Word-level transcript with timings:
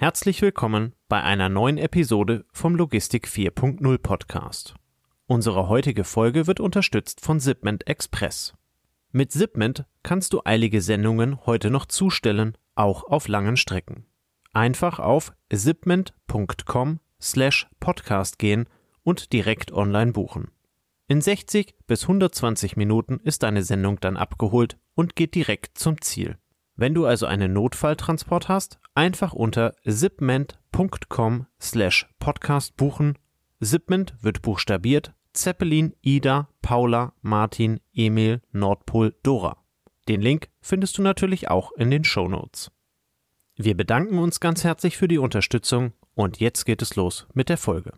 Herzlich 0.00 0.40
willkommen 0.42 0.94
bei 1.08 1.24
einer 1.24 1.48
neuen 1.48 1.76
Episode 1.76 2.44
vom 2.52 2.76
Logistik 2.76 3.26
4.0 3.26 3.98
Podcast. 3.98 4.76
Unsere 5.26 5.68
heutige 5.68 6.04
Folge 6.04 6.46
wird 6.46 6.60
unterstützt 6.60 7.20
von 7.20 7.40
Zipment 7.40 7.88
Express. 7.88 8.54
Mit 9.10 9.32
Zipment 9.32 9.86
kannst 10.04 10.34
du 10.34 10.42
eilige 10.44 10.82
Sendungen 10.82 11.44
heute 11.46 11.70
noch 11.70 11.84
zustellen, 11.84 12.56
auch 12.76 13.02
auf 13.08 13.26
langen 13.26 13.56
Strecken. 13.56 14.06
Einfach 14.52 15.00
auf 15.00 15.32
zipment.com 15.52 17.00
slash 17.20 17.66
podcast 17.80 18.38
gehen 18.38 18.68
und 19.02 19.32
direkt 19.32 19.72
online 19.72 20.12
buchen. 20.12 20.52
In 21.08 21.20
60 21.20 21.74
bis 21.88 22.02
120 22.02 22.76
Minuten 22.76 23.18
ist 23.24 23.42
deine 23.42 23.64
Sendung 23.64 23.98
dann 23.98 24.16
abgeholt 24.16 24.78
und 24.94 25.16
geht 25.16 25.34
direkt 25.34 25.76
zum 25.76 26.00
Ziel. 26.00 26.38
Wenn 26.80 26.94
du 26.94 27.06
also 27.06 27.26
einen 27.26 27.54
Notfalltransport 27.54 28.48
hast, 28.48 28.78
einfach 28.94 29.32
unter 29.32 29.74
zipment.com 29.84 31.46
slash 31.60 32.08
podcast 32.20 32.76
buchen. 32.76 33.18
Zipment 33.60 34.14
wird 34.20 34.42
buchstabiert 34.42 35.12
Zeppelin, 35.32 35.92
Ida, 36.02 36.48
Paula, 36.62 37.14
Martin, 37.20 37.80
Emil, 37.92 38.42
Nordpol, 38.52 39.16
Dora. 39.24 39.56
Den 40.06 40.20
Link 40.20 40.50
findest 40.60 40.96
du 40.96 41.02
natürlich 41.02 41.50
auch 41.50 41.72
in 41.72 41.90
den 41.90 42.04
Show 42.04 42.28
Notes. 42.28 42.70
Wir 43.56 43.76
bedanken 43.76 44.20
uns 44.20 44.38
ganz 44.38 44.62
herzlich 44.62 44.96
für 44.96 45.08
die 45.08 45.18
Unterstützung 45.18 45.94
und 46.14 46.38
jetzt 46.38 46.64
geht 46.64 46.80
es 46.80 46.94
los 46.94 47.26
mit 47.34 47.48
der 47.48 47.58
Folge. 47.58 47.94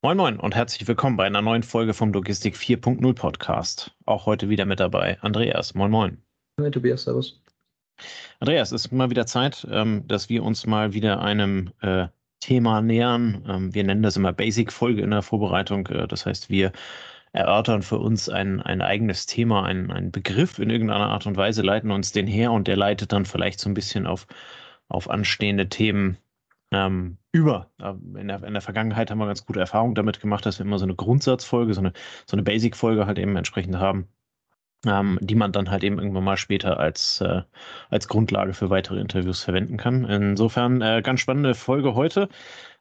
Moin 0.00 0.16
Moin 0.16 0.40
und 0.40 0.54
herzlich 0.54 0.88
willkommen 0.88 1.18
bei 1.18 1.26
einer 1.26 1.42
neuen 1.42 1.64
Folge 1.64 1.92
vom 1.92 2.14
Logistik 2.14 2.56
4.0 2.56 3.14
Podcast. 3.14 3.94
Auch 4.06 4.24
heute 4.24 4.48
wieder 4.48 4.64
mit 4.64 4.80
dabei 4.80 5.20
Andreas. 5.20 5.74
Moin 5.74 5.90
Moin. 5.90 6.23
Hi 6.60 6.70
Tobias, 6.70 7.02
servus. 7.02 7.42
Andreas, 8.38 8.70
es 8.70 8.84
ist 8.84 8.92
mal 8.92 9.10
wieder 9.10 9.26
Zeit, 9.26 9.66
ähm, 9.68 10.06
dass 10.06 10.28
wir 10.28 10.44
uns 10.44 10.66
mal 10.66 10.92
wieder 10.92 11.20
einem 11.20 11.72
äh, 11.80 12.06
Thema 12.38 12.80
nähern. 12.80 13.44
Ähm, 13.48 13.74
wir 13.74 13.82
nennen 13.82 14.04
das 14.04 14.16
immer 14.16 14.32
Basic-Folge 14.32 15.02
in 15.02 15.10
der 15.10 15.22
Vorbereitung. 15.22 15.88
Äh, 15.88 16.06
das 16.06 16.26
heißt, 16.26 16.50
wir 16.50 16.70
erörtern 17.32 17.82
für 17.82 17.98
uns 17.98 18.28
ein, 18.28 18.62
ein 18.62 18.82
eigenes 18.82 19.26
Thema, 19.26 19.64
einen, 19.64 19.90
einen 19.90 20.12
Begriff 20.12 20.60
in 20.60 20.70
irgendeiner 20.70 21.08
Art 21.08 21.26
und 21.26 21.36
Weise, 21.36 21.62
leiten 21.62 21.90
uns 21.90 22.12
den 22.12 22.28
her 22.28 22.52
und 22.52 22.68
der 22.68 22.76
leitet 22.76 23.12
dann 23.12 23.24
vielleicht 23.24 23.58
so 23.58 23.68
ein 23.68 23.74
bisschen 23.74 24.06
auf, 24.06 24.28
auf 24.86 25.10
anstehende 25.10 25.68
Themen 25.68 26.18
ähm, 26.70 27.18
über. 27.32 27.72
In 28.16 28.28
der, 28.28 28.44
in 28.44 28.52
der 28.52 28.62
Vergangenheit 28.62 29.10
haben 29.10 29.18
wir 29.18 29.26
ganz 29.26 29.44
gute 29.44 29.58
Erfahrungen 29.58 29.96
damit 29.96 30.20
gemacht, 30.20 30.46
dass 30.46 30.60
wir 30.60 30.66
immer 30.66 30.78
so 30.78 30.84
eine 30.84 30.94
Grundsatzfolge, 30.94 31.74
so 31.74 31.80
eine, 31.80 31.92
so 32.26 32.36
eine 32.36 32.44
Basic-Folge 32.44 33.06
halt 33.06 33.18
eben 33.18 33.34
entsprechend 33.34 33.76
haben 33.76 34.06
ähm, 34.86 35.18
die 35.20 35.34
man 35.34 35.52
dann 35.52 35.70
halt 35.70 35.84
eben 35.84 35.98
irgendwann 35.98 36.24
mal 36.24 36.36
später 36.36 36.78
als, 36.78 37.20
äh, 37.20 37.42
als 37.90 38.08
Grundlage 38.08 38.54
für 38.54 38.70
weitere 38.70 39.00
Interviews 39.00 39.42
verwenden 39.42 39.76
kann. 39.76 40.04
Insofern 40.04 40.80
äh, 40.82 41.02
ganz 41.02 41.20
spannende 41.20 41.54
Folge 41.54 41.94
heute. 41.94 42.28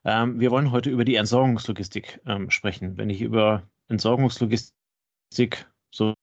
Ähm, 0.05 0.39
wir 0.39 0.51
wollen 0.51 0.71
heute 0.71 0.89
über 0.89 1.05
die 1.05 1.15
Entsorgungslogistik 1.15 2.21
ähm, 2.25 2.49
sprechen. 2.49 2.97
Wenn 2.97 3.09
ich 3.09 3.21
über 3.21 3.63
Entsorgungslogistik 3.87 4.73
so 5.93 6.13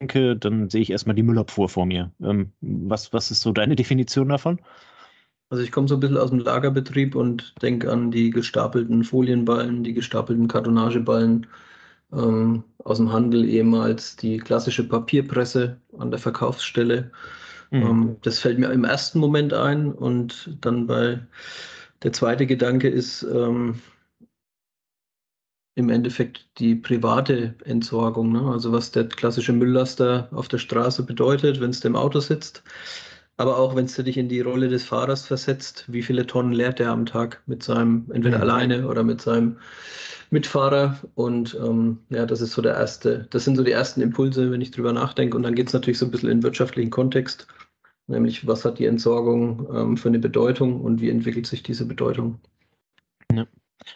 denke, 0.00 0.36
dann 0.36 0.70
sehe 0.70 0.82
ich 0.82 0.90
erstmal 0.90 1.16
die 1.16 1.22
Müllabfuhr 1.22 1.68
vor 1.68 1.86
mir. 1.86 2.12
Ähm, 2.22 2.52
was, 2.60 3.12
was 3.12 3.30
ist 3.30 3.40
so 3.40 3.52
deine 3.52 3.76
Definition 3.76 4.28
davon? 4.28 4.60
Also 5.50 5.62
ich 5.62 5.72
komme 5.72 5.88
so 5.88 5.94
ein 5.94 6.00
bisschen 6.00 6.16
aus 6.16 6.30
dem 6.30 6.40
Lagerbetrieb 6.40 7.14
und 7.14 7.54
denke 7.62 7.90
an 7.92 8.10
die 8.10 8.30
gestapelten 8.30 9.04
Folienballen, 9.04 9.84
die 9.84 9.92
gestapelten 9.92 10.48
Kartonageballen, 10.48 11.46
ähm, 12.16 12.64
aus 12.84 12.98
dem 12.98 13.12
Handel 13.12 13.44
ehemals 13.48 14.16
die 14.16 14.38
klassische 14.38 14.86
Papierpresse 14.86 15.78
an 15.98 16.10
der 16.10 16.20
Verkaufsstelle. 16.20 17.10
Mhm. 17.70 17.82
Ähm, 17.82 18.16
das 18.22 18.38
fällt 18.38 18.58
mir 18.58 18.70
im 18.70 18.84
ersten 18.84 19.18
Moment 19.18 19.52
ein 19.52 19.92
und 19.92 20.56
dann 20.60 20.86
bei 20.86 21.20
der 22.02 22.12
zweite 22.12 22.46
Gedanke 22.46 22.88
ist 22.88 23.22
ähm, 23.22 23.76
im 25.76 25.88
Endeffekt 25.88 26.46
die 26.58 26.76
private 26.76 27.54
Entsorgung, 27.64 28.32
ne? 28.32 28.42
also 28.42 28.72
was 28.72 28.92
der 28.92 29.08
klassische 29.08 29.52
Mülllaster 29.52 30.28
auf 30.30 30.46
der 30.48 30.58
Straße 30.58 31.02
bedeutet, 31.02 31.60
wenn 31.60 31.70
es 31.70 31.80
dem 31.80 31.96
Auto 31.96 32.20
sitzt. 32.20 32.62
Aber 33.36 33.58
auch 33.58 33.74
wenn 33.74 33.86
es 33.86 33.96
dich 33.96 34.16
in 34.16 34.28
die 34.28 34.40
Rolle 34.40 34.68
des 34.68 34.84
Fahrers 34.84 35.26
versetzt, 35.26 35.86
wie 35.88 36.02
viele 36.02 36.24
Tonnen 36.26 36.52
leert 36.52 36.78
er 36.78 36.92
am 36.92 37.04
Tag 37.04 37.42
mit 37.46 37.64
seinem, 37.64 38.08
entweder 38.12 38.36
mhm. 38.36 38.42
alleine 38.42 38.88
oder 38.88 39.02
mit 39.02 39.20
seinem 39.20 39.56
Mitfahrer. 40.30 40.98
Und 41.14 41.58
ähm, 41.62 41.98
ja, 42.10 42.26
das 42.26 42.40
ist 42.40 42.52
so 42.52 42.62
der 42.62 42.74
erste, 42.74 43.26
das 43.30 43.44
sind 43.44 43.56
so 43.56 43.64
die 43.64 43.72
ersten 43.72 44.00
Impulse, 44.00 44.50
wenn 44.50 44.60
ich 44.60 44.70
drüber 44.70 44.92
nachdenke. 44.92 45.36
Und 45.36 45.42
dann 45.42 45.54
geht 45.54 45.68
es 45.68 45.72
natürlich 45.72 45.98
so 45.98 46.06
ein 46.06 46.10
bisschen 46.10 46.30
in 46.30 46.42
wirtschaftlichen 46.42 46.90
Kontext, 46.90 47.46
nämlich 48.06 48.46
was 48.46 48.64
hat 48.64 48.78
die 48.78 48.86
Entsorgung 48.86 49.66
ähm, 49.74 49.96
für 49.96 50.08
eine 50.08 50.18
Bedeutung 50.18 50.80
und 50.80 51.00
wie 51.00 51.10
entwickelt 51.10 51.46
sich 51.46 51.62
diese 51.62 51.86
Bedeutung. 51.86 52.40
Ja. 53.32 53.46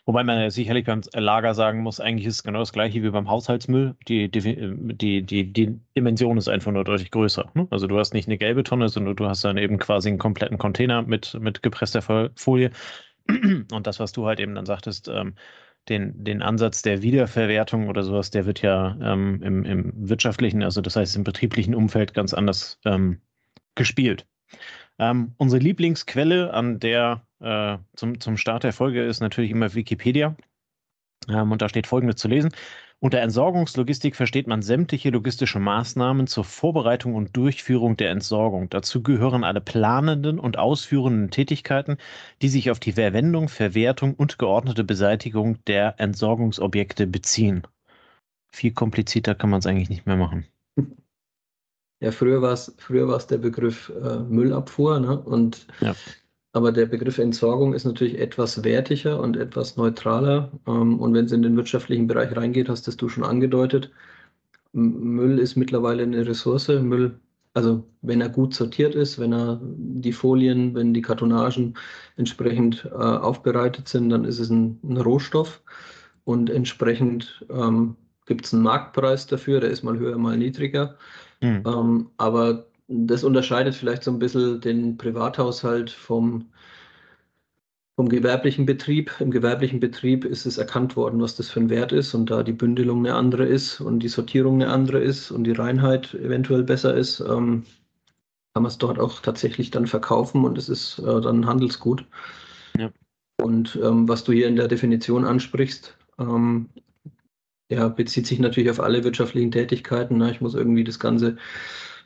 Wobei 0.04 0.24
man 0.24 0.38
ja 0.38 0.50
sicherlich 0.50 0.84
beim 0.84 1.00
Lager 1.14 1.54
sagen 1.54 1.80
muss, 1.80 2.00
eigentlich 2.00 2.26
ist 2.26 2.34
es 2.36 2.42
genau 2.42 2.58
das 2.58 2.72
gleiche 2.72 3.02
wie 3.02 3.10
beim 3.10 3.28
Haushaltsmüll. 3.28 3.94
Die, 4.06 4.30
die, 4.30 5.22
die, 5.22 5.52
die 5.52 5.80
Dimension 5.96 6.36
ist 6.36 6.48
einfach 6.48 6.72
nur 6.72 6.84
deutlich 6.84 7.10
größer. 7.10 7.50
Ne? 7.54 7.66
Also 7.70 7.86
du 7.86 7.98
hast 7.98 8.12
nicht 8.12 8.28
eine 8.28 8.38
gelbe 8.38 8.64
Tonne, 8.64 8.88
sondern 8.88 9.16
du 9.16 9.26
hast 9.26 9.44
dann 9.44 9.56
eben 9.56 9.78
quasi 9.78 10.08
einen 10.08 10.18
kompletten 10.18 10.58
Container 10.58 11.02
mit, 11.02 11.38
mit 11.40 11.62
gepresster 11.62 12.30
Folie. 12.34 12.70
Und 13.28 13.86
das, 13.86 14.00
was 14.00 14.12
du 14.12 14.26
halt 14.26 14.40
eben 14.40 14.54
dann 14.54 14.66
sagtest, 14.66 15.08
ähm, 15.08 15.34
den, 15.88 16.24
den 16.24 16.42
Ansatz 16.42 16.82
der 16.82 17.02
Wiederverwertung 17.02 17.88
oder 17.88 18.02
sowas, 18.02 18.30
der 18.30 18.46
wird 18.46 18.62
ja 18.62 18.96
ähm, 19.00 19.42
im, 19.42 19.64
im 19.64 19.92
wirtschaftlichen, 20.08 20.62
also 20.62 20.80
das 20.80 20.96
heißt 20.96 21.16
im 21.16 21.24
betrieblichen 21.24 21.74
Umfeld 21.74 22.14
ganz 22.14 22.34
anders 22.34 22.78
ähm, 22.84 23.20
gespielt. 23.74 24.26
Ähm, 24.98 25.34
unsere 25.36 25.62
Lieblingsquelle 25.62 26.52
an 26.52 26.80
der 26.80 27.22
äh, 27.40 27.78
zum, 27.94 28.20
zum 28.20 28.36
Start 28.36 28.64
der 28.64 28.72
Folge 28.72 29.04
ist 29.04 29.20
natürlich 29.20 29.50
immer 29.50 29.74
Wikipedia. 29.74 30.36
Ähm, 31.28 31.52
und 31.52 31.62
da 31.62 31.68
steht 31.68 31.86
folgendes 31.86 32.16
zu 32.16 32.28
lesen. 32.28 32.50
Unter 33.00 33.20
Entsorgungslogistik 33.20 34.16
versteht 34.16 34.48
man 34.48 34.60
sämtliche 34.60 35.10
logistische 35.10 35.60
Maßnahmen 35.60 36.26
zur 36.26 36.42
Vorbereitung 36.42 37.14
und 37.14 37.36
Durchführung 37.36 37.96
der 37.96 38.10
Entsorgung. 38.10 38.68
Dazu 38.70 39.04
gehören 39.04 39.44
alle 39.44 39.60
planenden 39.60 40.40
und 40.40 40.58
ausführenden 40.58 41.30
Tätigkeiten, 41.30 41.98
die 42.42 42.48
sich 42.48 42.72
auf 42.72 42.80
die 42.80 42.92
Verwendung, 42.92 43.48
Verwertung 43.48 44.14
und 44.14 44.40
geordnete 44.40 44.82
Beseitigung 44.82 45.62
der 45.66 46.00
Entsorgungsobjekte 46.00 47.06
beziehen. 47.06 47.62
Viel 48.50 48.72
komplizierter 48.72 49.36
kann 49.36 49.50
man 49.50 49.60
es 49.60 49.66
eigentlich 49.66 49.90
nicht 49.90 50.06
mehr 50.06 50.16
machen. 50.16 50.46
Ja, 52.00 52.10
früher 52.12 52.42
war 52.42 52.52
es 52.52 52.74
früher 52.78 53.08
war's 53.08 53.26
der 53.26 53.38
Begriff 53.38 53.90
äh, 53.90 54.18
Müllabfuhr, 54.20 55.00
ne? 55.00 55.20
Und 55.20 55.66
ja. 55.80 55.94
Aber 56.58 56.72
der 56.72 56.86
Begriff 56.86 57.18
Entsorgung 57.18 57.72
ist 57.72 57.84
natürlich 57.84 58.18
etwas 58.18 58.64
wertiger 58.64 59.20
und 59.20 59.36
etwas 59.36 59.76
neutraler. 59.76 60.50
Ähm, 60.66 60.98
und 60.98 61.14
wenn 61.14 61.26
es 61.26 61.30
in 61.30 61.42
den 61.42 61.56
wirtschaftlichen 61.56 62.08
Bereich 62.08 62.36
reingeht, 62.36 62.68
hast 62.68 63.00
du 63.00 63.08
schon 63.08 63.22
angedeutet, 63.22 63.92
Müll 64.72 65.38
ist 65.38 65.54
mittlerweile 65.54 66.02
eine 66.02 66.26
Ressource. 66.26 66.66
Müll, 66.66 67.20
also 67.54 67.84
wenn 68.02 68.20
er 68.20 68.28
gut 68.28 68.54
sortiert 68.54 68.96
ist, 68.96 69.20
wenn 69.20 69.32
er 69.32 69.60
die 69.62 70.12
Folien, 70.12 70.74
wenn 70.74 70.92
die 70.92 71.00
Kartonagen 71.00 71.74
entsprechend 72.16 72.84
äh, 72.86 72.96
aufbereitet 72.96 73.86
sind, 73.86 74.10
dann 74.10 74.24
ist 74.24 74.40
es 74.40 74.50
ein, 74.50 74.80
ein 74.82 74.96
Rohstoff 74.96 75.62
und 76.24 76.50
entsprechend 76.50 77.46
ähm, 77.50 77.94
gibt 78.26 78.46
es 78.46 78.52
einen 78.52 78.64
Marktpreis 78.64 79.28
dafür, 79.28 79.60
der 79.60 79.70
ist 79.70 79.84
mal 79.84 79.96
höher, 79.96 80.18
mal 80.18 80.36
niedriger. 80.36 80.96
Mhm. 81.40 81.62
Ähm, 81.64 82.10
aber 82.16 82.66
das 82.88 83.22
unterscheidet 83.22 83.74
vielleicht 83.74 84.02
so 84.02 84.10
ein 84.10 84.18
bisschen 84.18 84.60
den 84.60 84.96
Privathaushalt 84.96 85.90
vom, 85.90 86.46
vom 87.96 88.08
gewerblichen 88.08 88.64
Betrieb. 88.64 89.12
Im 89.20 89.30
gewerblichen 89.30 89.78
Betrieb 89.78 90.24
ist 90.24 90.46
es 90.46 90.56
erkannt 90.56 90.96
worden, 90.96 91.20
was 91.20 91.36
das 91.36 91.50
für 91.50 91.60
ein 91.60 91.70
Wert 91.70 91.92
ist 91.92 92.14
und 92.14 92.30
da 92.30 92.42
die 92.42 92.52
Bündelung 92.52 93.00
eine 93.00 93.14
andere 93.14 93.44
ist 93.44 93.80
und 93.80 94.00
die 94.00 94.08
Sortierung 94.08 94.62
eine 94.62 94.72
andere 94.72 95.00
ist 95.00 95.30
und 95.30 95.44
die 95.44 95.52
Reinheit 95.52 96.14
eventuell 96.14 96.62
besser 96.62 96.94
ist, 96.94 97.20
ähm, 97.20 97.64
kann 98.54 98.62
man 98.62 98.70
es 98.70 98.78
dort 98.78 98.98
auch 98.98 99.20
tatsächlich 99.20 99.70
dann 99.70 99.86
verkaufen 99.86 100.44
und 100.44 100.56
es 100.56 100.70
ist 100.70 100.98
äh, 101.00 101.20
dann 101.20 101.46
Handelsgut. 101.46 102.06
Ja. 102.78 102.90
Und 103.40 103.78
ähm, 103.82 104.08
was 104.08 104.24
du 104.24 104.32
hier 104.32 104.48
in 104.48 104.56
der 104.56 104.66
Definition 104.66 105.26
ansprichst, 105.26 105.96
ähm, 106.18 106.70
ja, 107.70 107.88
bezieht 107.88 108.26
sich 108.26 108.38
natürlich 108.38 108.70
auf 108.70 108.80
alle 108.80 109.04
wirtschaftlichen 109.04 109.50
Tätigkeiten. 109.50 110.16
Ne? 110.16 110.30
Ich 110.30 110.40
muss 110.40 110.54
irgendwie 110.54 110.84
das 110.84 110.98
Ganze 110.98 111.36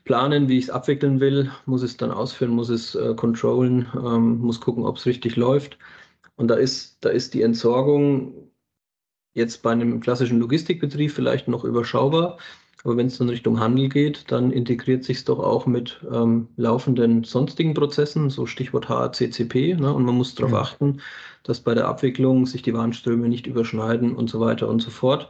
planen, 0.04 0.48
wie 0.48 0.58
ich 0.58 0.64
es 0.64 0.70
abwickeln 0.70 1.20
will, 1.20 1.50
muss 1.66 1.82
es 1.82 1.96
dann 1.96 2.10
ausführen, 2.10 2.52
muss 2.52 2.68
es 2.68 2.94
äh, 2.94 3.14
controllen, 3.14 3.86
ähm, 3.94 4.38
muss 4.38 4.60
gucken, 4.60 4.84
ob 4.84 4.96
es 4.96 5.06
richtig 5.06 5.36
läuft. 5.36 5.78
Und 6.36 6.48
da 6.48 6.54
ist, 6.54 6.98
da 7.04 7.10
ist 7.10 7.34
die 7.34 7.42
Entsorgung 7.42 8.50
jetzt 9.34 9.62
bei 9.62 9.70
einem 9.70 10.00
klassischen 10.00 10.40
Logistikbetrieb 10.40 11.10
vielleicht 11.10 11.48
noch 11.48 11.64
überschaubar. 11.64 12.38
Aber 12.84 12.96
wenn 12.96 13.06
es 13.06 13.18
dann 13.18 13.28
Richtung 13.28 13.60
Handel 13.60 13.88
geht, 13.88 14.30
dann 14.32 14.50
integriert 14.50 15.04
sich 15.04 15.18
es 15.18 15.24
doch 15.24 15.38
auch 15.38 15.66
mit 15.66 16.00
ähm, 16.12 16.48
laufenden 16.56 17.22
sonstigen 17.22 17.74
Prozessen, 17.74 18.28
so 18.28 18.44
Stichwort 18.44 18.88
HACCP. 18.88 19.76
Ne? 19.76 19.92
Und 19.92 20.04
man 20.04 20.16
muss 20.16 20.34
darauf 20.34 20.50
mhm. 20.50 20.56
achten, 20.56 21.00
dass 21.44 21.60
bei 21.60 21.74
der 21.74 21.86
Abwicklung 21.86 22.46
sich 22.46 22.62
die 22.62 22.74
Warnströme 22.74 23.28
nicht 23.28 23.46
überschneiden 23.46 24.16
und 24.16 24.28
so 24.28 24.40
weiter 24.40 24.68
und 24.68 24.80
so 24.80 24.90
fort. 24.90 25.28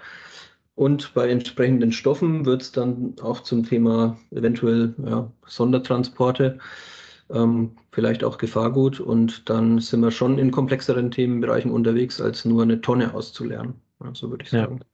Und 0.74 1.12
bei 1.14 1.28
entsprechenden 1.28 1.92
Stoffen 1.92 2.46
wird 2.46 2.62
es 2.62 2.72
dann 2.72 3.14
auch 3.20 3.40
zum 3.40 3.64
Thema 3.64 4.16
eventuell 4.30 4.94
ja, 5.04 5.30
Sondertransporte 5.46 6.58
ähm, 7.30 7.76
vielleicht 7.90 8.24
auch 8.24 8.38
Gefahrgut 8.38 9.00
und 9.00 9.48
dann 9.48 9.78
sind 9.80 10.00
wir 10.00 10.10
schon 10.10 10.38
in 10.38 10.50
komplexeren 10.50 11.10
Themenbereichen 11.10 11.70
unterwegs, 11.70 12.20
als 12.20 12.44
nur 12.44 12.62
eine 12.62 12.80
Tonne 12.80 13.14
auszulernen. 13.14 13.74
So 14.14 14.30
würde 14.30 14.44
ich 14.44 14.50
sagen. 14.50 14.80
Ja. 14.80 14.91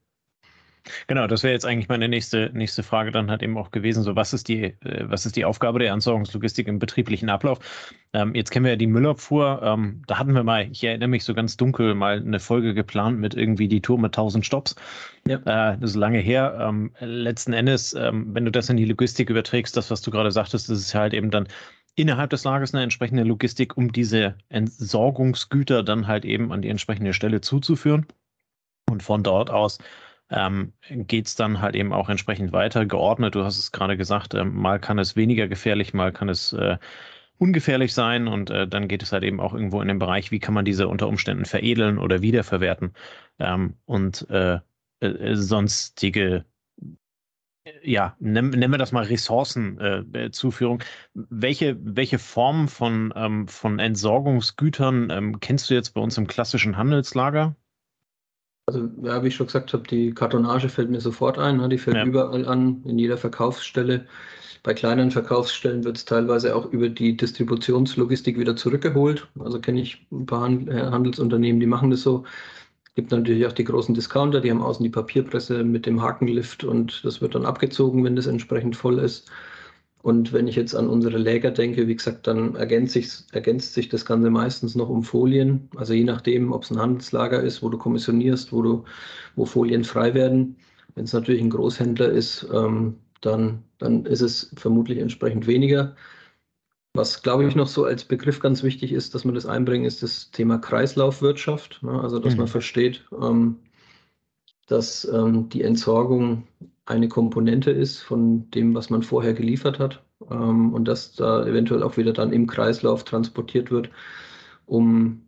Genau, 1.07 1.27
das 1.27 1.43
wäre 1.43 1.53
jetzt 1.53 1.67
eigentlich 1.67 1.89
meine 1.89 2.09
nächste, 2.09 2.51
nächste 2.53 2.83
Frage 2.83 3.11
dann 3.11 3.31
halt 3.31 3.43
eben 3.43 3.57
auch 3.57 3.71
gewesen. 3.71 4.03
So, 4.03 4.17
was 4.17 4.33
ist 4.33 4.49
die, 4.49 4.65
äh, 4.65 4.75
was 5.03 5.27
ist 5.27 5.37
die 5.37 5.45
Aufgabe 5.45 5.79
der 5.79 5.93
Entsorgungslogistik 5.93 6.69
im 6.69 6.79
betrieblichen 6.79 7.29
Ablauf? 7.29 7.59
Ähm, 8.13 8.35
jetzt 8.35 8.51
kennen 8.51 8.65
wir 8.65 8.73
ja 8.73 8.77
die 8.77 8.87
Müllabfuhr. 8.87 9.61
Ähm, 9.63 10.03
da 10.07 10.19
hatten 10.19 10.33
wir 10.33 10.43
mal, 10.43 10.69
ich 10.71 10.83
erinnere 10.83 11.09
mich 11.09 11.25
so 11.25 11.35
ganz 11.35 11.57
dunkel, 11.57 11.95
mal 11.95 12.19
eine 12.19 12.41
Folge 12.41 12.75
geplant 12.75 13.19
mit 13.19 13.35
irgendwie 13.35 13.69
die 13.69 13.81
Tour 13.81 13.99
mit 13.99 14.17
1000 14.17 14.45
Stops. 14.45 14.75
Ja. 15.27 15.37
Äh, 15.39 15.79
das 15.79 15.91
ist 15.91 15.97
lange 15.97 16.19
her. 16.19 16.59
Ähm, 16.61 16.93
letzten 17.01 17.53
Endes, 17.53 17.95
ähm, 17.95 18.35
wenn 18.35 18.45
du 18.45 18.51
das 18.51 18.69
in 18.69 18.77
die 18.77 18.87
Logistik 18.87 19.31
überträgst, 19.31 19.77
das, 19.77 19.91
was 19.91 20.01
du 20.01 20.11
gerade 20.11 20.31
sagtest, 20.31 20.69
das 20.71 20.79
ist 20.79 20.95
halt 20.95 21.15
eben 21.15 21.31
dann 21.31 21.49
innerhalb 21.99 22.31
des 22.31 22.45
Lagers 22.45 22.73
eine 22.73 22.85
entsprechende 22.85 23.25
Logistik, 23.25 23.77
um 23.77 23.93
diese 23.93 24.37
Entsorgungsgüter 24.49 25.83
dann 25.83 26.07
halt 26.07 26.25
eben 26.25 26.53
an 26.53 26.63
die 26.63 26.69
entsprechende 26.69 27.13
Stelle 27.13 27.41
zuzuführen. 27.41 28.07
Und 28.89 29.03
von 29.03 29.23
dort 29.23 29.51
aus 29.51 29.79
ähm, 30.31 30.73
geht 30.89 31.27
es 31.27 31.35
dann 31.37 31.61
halt 31.61 31.75
eben 31.75 31.93
auch 31.93 32.09
entsprechend 32.09 32.53
weiter, 32.53 32.87
geordnet. 32.87 33.35
Du 33.35 33.45
hast 33.45 33.59
es 33.59 33.73
gerade 33.73 33.97
gesagt, 33.97 34.35
äh, 34.35 34.45
mal 34.45 34.79
kann 34.79 34.99
es 34.99 35.17
weniger 35.17 35.49
gefährlich, 35.49 35.95
mal 35.95 36.13
kann 36.13 36.29
es 36.29 36.53
äh, 36.53 36.79
ungefährlich 37.39 37.95
sein 37.95 38.29
und 38.29 38.51
äh, 38.51 38.67
dann 38.67 38.89
geht 38.89 39.03
es 39.03 39.13
halt 39.13 39.25
eben 39.25 39.41
auch 39.41 39.55
irgendwo 39.55 39.81
in 39.81 39.89
den 39.89 39.99
Bereich, 39.99 40.31
wie 40.31 40.41
kann 40.41 40.55
man 40.55 40.65
diese 40.65 40.89
unter 40.89 41.09
Umständen 41.09 41.45
veredeln 41.45 41.99
oder 41.99 42.21
wiederverwerten 42.21 42.93
ähm, 43.39 43.75
und 43.87 44.29
äh, 44.31 44.59
äh, 45.01 45.35
sonstige 45.35 46.45
ja, 47.83 48.17
nennen 48.19 48.71
wir 48.71 48.79
das 48.79 48.93
mal 48.93 49.05
Ressourcenzuführung. 49.05 50.81
Äh, 50.81 50.85
welche, 51.15 51.77
welche 51.81 52.19
Form 52.19 52.69
von, 52.69 53.13
ähm, 53.17 53.49
von 53.49 53.79
Entsorgungsgütern 53.79 55.11
ähm, 55.11 55.41
kennst 55.41 55.69
du 55.71 55.75
jetzt 55.75 55.91
bei 55.91 56.01
uns 56.01 56.17
im 56.19 56.27
klassischen 56.27 56.77
Handelslager? 56.77 57.57
Also, 58.69 58.91
ja, 59.03 59.25
wie 59.25 59.29
ich 59.29 59.35
schon 59.35 59.47
gesagt 59.47 59.73
habe, 59.73 59.89
die 59.89 60.13
Kartonage 60.13 60.69
fällt 60.69 60.91
mir 60.91 61.01
sofort 61.01 61.39
ein. 61.39 61.57
Ne? 61.57 61.71
Die 61.71 61.79
fällt 61.79 61.97
ja. 61.97 62.05
überall 62.05 62.47
an, 62.47 62.83
in 62.85 62.99
jeder 62.99 63.17
Verkaufsstelle. 63.17 64.05
Bei 64.63 64.75
kleinen 64.75 65.11
Verkaufsstellen 65.11 65.85
wird 65.85 65.97
es 65.97 66.05
teilweise 66.05 66.55
auch 66.55 66.67
über 66.71 66.91
die 66.91 67.17
Distributionslogistik 67.17 68.39
wieder 68.39 68.57
zurückgeholt. 68.57 69.27
Also 69.39 69.59
kenne 69.59 69.81
ich 69.81 70.07
ein 70.13 70.27
paar 70.27 70.51
äh, 70.51 70.83
Handelsunternehmen, 70.91 71.61
die 71.61 71.67
machen 71.67 71.91
das 71.91 72.03
so. 72.03 72.25
Es 72.85 72.95
gibt 72.95 73.11
natürlich 73.11 73.47
auch 73.47 73.53
die 73.53 73.65
großen 73.65 73.95
Discounter, 73.95 74.43
die 74.43 74.51
haben 74.51 74.61
außen 74.61 74.85
die 74.85 74.91
Papierpresse 74.91 75.65
mit 75.65 75.87
dem 75.87 76.03
Hakenlift 76.03 76.63
und 76.63 77.03
das 77.07 77.23
wird 77.23 77.35
dann 77.35 77.47
abgezogen, 77.47 78.05
wenn 78.05 78.17
das 78.17 78.27
entsprechend 78.27 78.77
voll 78.77 78.99
ist. 78.99 79.31
Und 80.03 80.33
wenn 80.33 80.47
ich 80.47 80.57
jetzt 80.57 80.75
an 80.75 80.89
unsere 80.89 81.19
Läger 81.19 81.51
denke, 81.51 81.89
wie 81.89 81.97
gesagt, 81.97 82.27
dann 82.27 82.55
ergänzt 82.55 82.93
sich, 82.93 83.09
ergänzt 83.33 83.75
sich 83.75 83.89
das 83.89 84.05
Ganze 84.05 84.31
meistens 84.31 84.75
noch 84.75 84.89
um 84.89 85.03
Folien. 85.03 85.69
Also 85.77 85.93
je 85.93 86.05
nachdem, 86.05 86.53
ob 86.53 86.63
es 86.63 86.71
ein 86.71 86.79
Handelslager 86.79 87.43
ist, 87.43 87.63
wo 87.63 87.69
du 87.69 87.79
kommissionierst, 87.79 88.53
wo, 88.53 88.63
du, 88.63 88.85
wo 89.35 89.45
Folien 89.45 89.85
frei 89.85 90.15
werden. 90.15 90.57
Wenn 90.95 91.05
es 91.05 91.13
natürlich 91.13 91.43
ein 91.43 91.51
Großhändler 91.51 92.11
ist, 92.11 92.47
ähm, 92.53 92.97
dann, 93.21 93.65
dann 93.79 94.07
ist 94.07 94.21
es 94.21 94.53
vermutlich 94.57 94.99
entsprechend 94.99 95.47
weniger. 95.47 95.97
Was, 96.95 97.23
glaube 97.23 97.47
ich, 97.47 97.55
noch 97.55 97.69
so 97.69 97.85
als 97.85 98.05
Begriff 98.05 98.41
ganz 98.41 98.63
wichtig 98.63 98.93
ist, 98.93 99.15
dass 99.15 99.25
man 99.25 99.35
das 99.35 99.47
einbringen, 99.47 99.85
ist 99.85 100.03
das 100.03 100.31
Thema 100.31 100.59
Kreislaufwirtschaft. 100.59 101.81
Ne? 101.83 102.01
Also, 102.01 102.19
dass 102.19 102.35
mhm. 102.35 102.41
man 102.41 102.49
versteht, 102.49 103.05
ähm, 103.21 103.57
dass 104.69 105.05
ähm, 105.13 105.49
die 105.49 105.63
Entsorgung 105.63 106.45
eine 106.89 107.09
Komponente 107.09 107.71
ist 107.71 108.01
von 108.01 108.51
dem, 108.51 108.75
was 108.75 108.89
man 108.89 109.03
vorher 109.03 109.35
geliefert 109.35 109.79
hat 109.79 110.03
ähm, 110.31 110.73
und 110.73 110.87
dass 110.87 111.15
da 111.15 111.47
eventuell 111.47 111.83
auch 111.83 111.99
wieder 111.99 112.15
dann 112.15 112.33
im 112.33 112.47
Kreislauf 112.47 113.05
transportiert 113.05 113.71
wird, 113.71 113.91
um, 114.65 115.23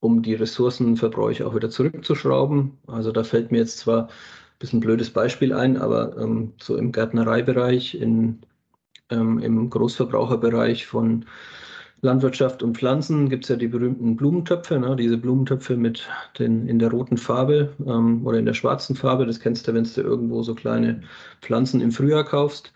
um 0.00 0.22
die 0.22 0.34
Ressourcenverbräuche 0.34 1.46
auch 1.46 1.54
wieder 1.56 1.68
zurückzuschrauben. 1.68 2.78
Also 2.86 3.10
da 3.10 3.24
fällt 3.24 3.50
mir 3.50 3.58
jetzt 3.58 3.78
zwar 3.78 4.04
ein 4.04 4.58
bisschen 4.60 4.78
ein 4.78 4.82
blödes 4.82 5.10
Beispiel 5.10 5.52
ein, 5.52 5.76
aber 5.76 6.16
ähm, 6.16 6.52
so 6.62 6.76
im 6.76 6.92
Gärtnereibereich, 6.92 7.96
in, 7.96 8.42
ähm, 9.10 9.40
im 9.40 9.70
Großverbraucherbereich 9.70 10.86
von 10.86 11.24
Landwirtschaft 12.04 12.62
und 12.62 12.76
Pflanzen 12.76 13.28
gibt 13.28 13.44
es 13.44 13.48
ja 13.48 13.56
die 13.56 13.66
berühmten 13.66 14.14
Blumentöpfe, 14.16 14.78
ne? 14.78 14.94
diese 14.94 15.18
Blumentöpfe 15.18 15.76
mit 15.76 16.08
den 16.38 16.68
in 16.68 16.78
der 16.78 16.90
roten 16.90 17.16
Farbe 17.16 17.74
ähm, 17.86 18.24
oder 18.26 18.38
in 18.38 18.46
der 18.46 18.54
schwarzen 18.54 18.94
Farbe. 18.94 19.26
Das 19.26 19.40
kennst 19.40 19.66
du, 19.66 19.74
wenn 19.74 19.84
du 19.84 20.00
irgendwo 20.00 20.42
so 20.42 20.54
kleine 20.54 21.02
Pflanzen 21.40 21.80
im 21.80 21.90
Frühjahr 21.90 22.24
kaufst. 22.24 22.72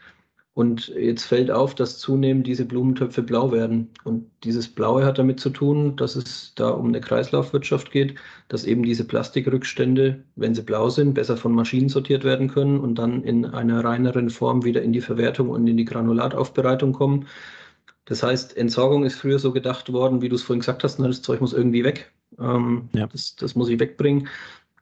Und 0.59 0.89
jetzt 0.89 1.23
fällt 1.23 1.53
auf, 1.53 1.77
dass 1.77 1.99
zunehmend 1.99 2.45
diese 2.45 2.65
Blumentöpfe 2.65 3.23
blau 3.23 3.53
werden. 3.53 3.91
Und 4.03 4.29
dieses 4.43 4.67
Blaue 4.67 5.05
hat 5.05 5.17
damit 5.17 5.39
zu 5.39 5.51
tun, 5.51 5.95
dass 5.95 6.17
es 6.17 6.53
da 6.57 6.71
um 6.71 6.89
eine 6.89 7.01
Kreislaufwirtschaft 7.01 7.93
geht, 7.93 8.17
dass 8.49 8.65
eben 8.65 8.83
diese 8.83 9.07
Plastikrückstände, 9.07 10.25
wenn 10.35 10.57
sie 10.57 10.63
blau 10.63 10.91
sind, 10.91 11.15
besser 11.15 11.37
von 11.37 11.53
Maschinen 11.53 11.89
sortiert 11.89 12.25
werden 12.25 12.49
können 12.49 12.81
und 12.81 12.97
dann 12.97 13.23
in 13.23 13.45
einer 13.45 13.85
reineren 13.85 14.31
Form 14.31 14.65
wieder 14.65 14.83
in 14.83 14.93
die 14.93 15.01
Verwertung 15.01 15.49
und 15.51 15.65
in 15.69 15.77
die 15.77 15.85
Granulataufbereitung 15.85 16.93
kommen. 16.93 17.27
Das 18.09 18.23
heißt, 18.23 18.57
Entsorgung 18.57 19.05
ist 19.05 19.17
früher 19.17 19.39
so 19.39 19.53
gedacht 19.53 19.93
worden, 19.93 20.23
wie 20.23 20.31
du 20.31 20.37
es 20.37 20.43
vorhin 20.43 20.61
gesagt 20.61 20.83
hast, 20.83 20.99
ne, 20.99 21.09
das 21.09 21.21
Zeug 21.21 21.43
muss 21.43 21.53
irgendwie 21.53 21.85
weg. 21.85 22.11
Ähm, 22.41 22.89
ja. 22.95 23.07
das, 23.07 23.37
das, 23.37 23.55
muss 23.55 23.69
ich 23.69 23.79
wegbringen. 23.79 24.29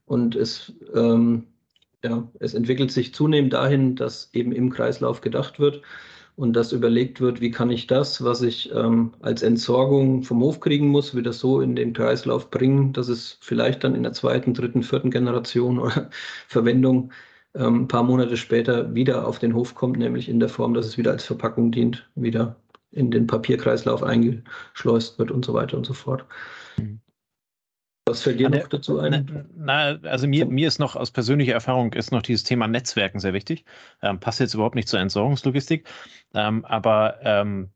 Und 0.05 0.37
es, 0.37 0.73
ähm, 0.95 1.43
ja, 2.05 2.29
es 2.39 2.55
entwickelt 2.55 2.93
sich 2.93 3.13
zunehmend 3.15 3.53
dahin, 3.53 3.97
dass 3.97 4.31
eben 4.33 4.53
im 4.53 4.71
Kreislauf 4.71 5.23
gedacht 5.23 5.59
wird 5.59 5.83
und 6.37 6.53
dass 6.53 6.71
überlegt 6.71 7.21
wird, 7.21 7.41
wie 7.41 7.51
kann 7.51 7.71
ich 7.73 7.89
das, 7.89 8.23
was 8.23 8.43
ich 8.43 8.73
ähm, 8.73 9.15
als 9.23 9.43
Entsorgung 9.43 10.23
vom 10.23 10.41
Hof 10.41 10.61
kriegen 10.61 10.87
muss, 10.87 11.17
wieder 11.17 11.33
so 11.33 11.61
in 11.61 11.75
den 11.75 11.95
Kreislauf 11.95 12.49
bringen, 12.51 12.93
dass 12.93 13.09
es 13.09 13.39
vielleicht 13.41 13.83
dann 13.83 13.97
in 13.97 14.05
der 14.05 14.13
zweiten, 14.13 14.55
dritten, 14.55 14.85
vierten 14.85 15.11
Generation 15.11 15.81
oder 15.81 16.11
Verwendung 16.47 17.11
ähm, 17.57 17.83
ein 17.83 17.89
paar 17.89 18.03
Monate 18.05 18.37
später 18.37 18.95
wieder 18.95 19.27
auf 19.27 19.39
den 19.41 19.55
Hof 19.55 19.75
kommt, 19.75 19.99
nämlich 19.99 20.29
in 20.29 20.39
der 20.39 20.51
Form, 20.51 20.75
dass 20.75 20.87
es 20.87 20.99
wieder 20.99 21.11
als 21.11 21.25
Verpackung 21.25 21.73
dient, 21.73 22.09
wieder 22.15 22.55
in 22.97 23.11
den 23.11 23.27
Papierkreislauf 23.27 24.03
eingeschleust 24.03 25.19
wird 25.19 25.31
und 25.31 25.45
so 25.45 25.55
weiter 25.55 25.77
und 25.77 25.87
so 25.87 25.93
fort. 25.93 26.25
Mhm. 26.79 27.01
Was 28.09 28.23
fällt 28.23 28.39
dir 28.39 28.49
noch 28.49 28.69
dazu 28.69 29.01
ein? 29.01 29.49
Na, 29.57 29.99
also 30.03 30.29
mir, 30.29 30.47
mir 30.47 30.69
ist 30.69 30.79
noch 30.79 30.95
aus 30.95 31.11
persönlicher 31.11 31.55
Erfahrung 31.55 31.93
ist 31.93 32.13
noch 32.13 32.23
dieses 32.23 32.45
Thema 32.45 32.69
Netzwerken 32.69 33.19
sehr 33.19 33.33
wichtig. 33.33 33.65
Ähm, 34.01 34.21
passt 34.21 34.39
jetzt 34.39 34.55
überhaupt 34.55 34.77
nicht 34.77 34.87
zur 34.87 35.01
Entsorgungslogistik, 35.01 35.89
ähm, 36.33 36.65
aber 36.65 37.19
ähm, 37.23 37.71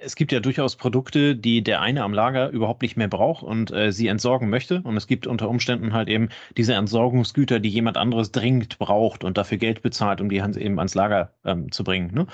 es 0.00 0.16
gibt 0.16 0.32
ja 0.32 0.40
durchaus 0.40 0.76
Produkte, 0.76 1.36
die 1.36 1.62
der 1.62 1.80
eine 1.80 2.02
am 2.02 2.12
Lager 2.12 2.50
überhaupt 2.50 2.82
nicht 2.82 2.96
mehr 2.96 3.08
braucht 3.08 3.42
und 3.42 3.70
äh, 3.70 3.92
sie 3.92 4.08
entsorgen 4.08 4.50
möchte. 4.50 4.80
Und 4.82 4.96
es 4.96 5.06
gibt 5.06 5.26
unter 5.26 5.48
Umständen 5.48 5.92
halt 5.92 6.08
eben 6.08 6.28
diese 6.56 6.74
Entsorgungsgüter, 6.74 7.60
die 7.60 7.68
jemand 7.68 7.96
anderes 7.96 8.32
dringend 8.32 8.78
braucht 8.78 9.24
und 9.24 9.38
dafür 9.38 9.58
Geld 9.58 9.82
bezahlt, 9.82 10.20
um 10.20 10.28
die 10.28 10.36
eben 10.36 10.78
ans 10.78 10.94
Lager 10.94 11.32
ähm, 11.44 11.70
zu 11.72 11.84
bringen. 11.84 12.12
Ne? 12.12 12.26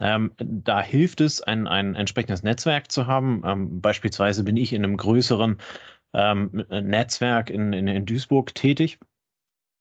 Ähm, 0.00 0.32
da 0.38 0.80
hilft 0.80 1.20
es, 1.20 1.42
ein, 1.42 1.66
ein 1.66 1.94
entsprechendes 1.94 2.42
Netzwerk 2.42 2.90
zu 2.90 3.06
haben. 3.06 3.42
Ähm, 3.44 3.80
beispielsweise 3.80 4.44
bin 4.44 4.56
ich 4.56 4.72
in 4.72 4.84
einem 4.84 4.96
größeren 4.96 5.58
ähm, 6.14 6.64
Netzwerk 6.70 7.50
in, 7.50 7.72
in, 7.72 7.86
in 7.86 8.06
Duisburg 8.06 8.54
tätig 8.54 8.98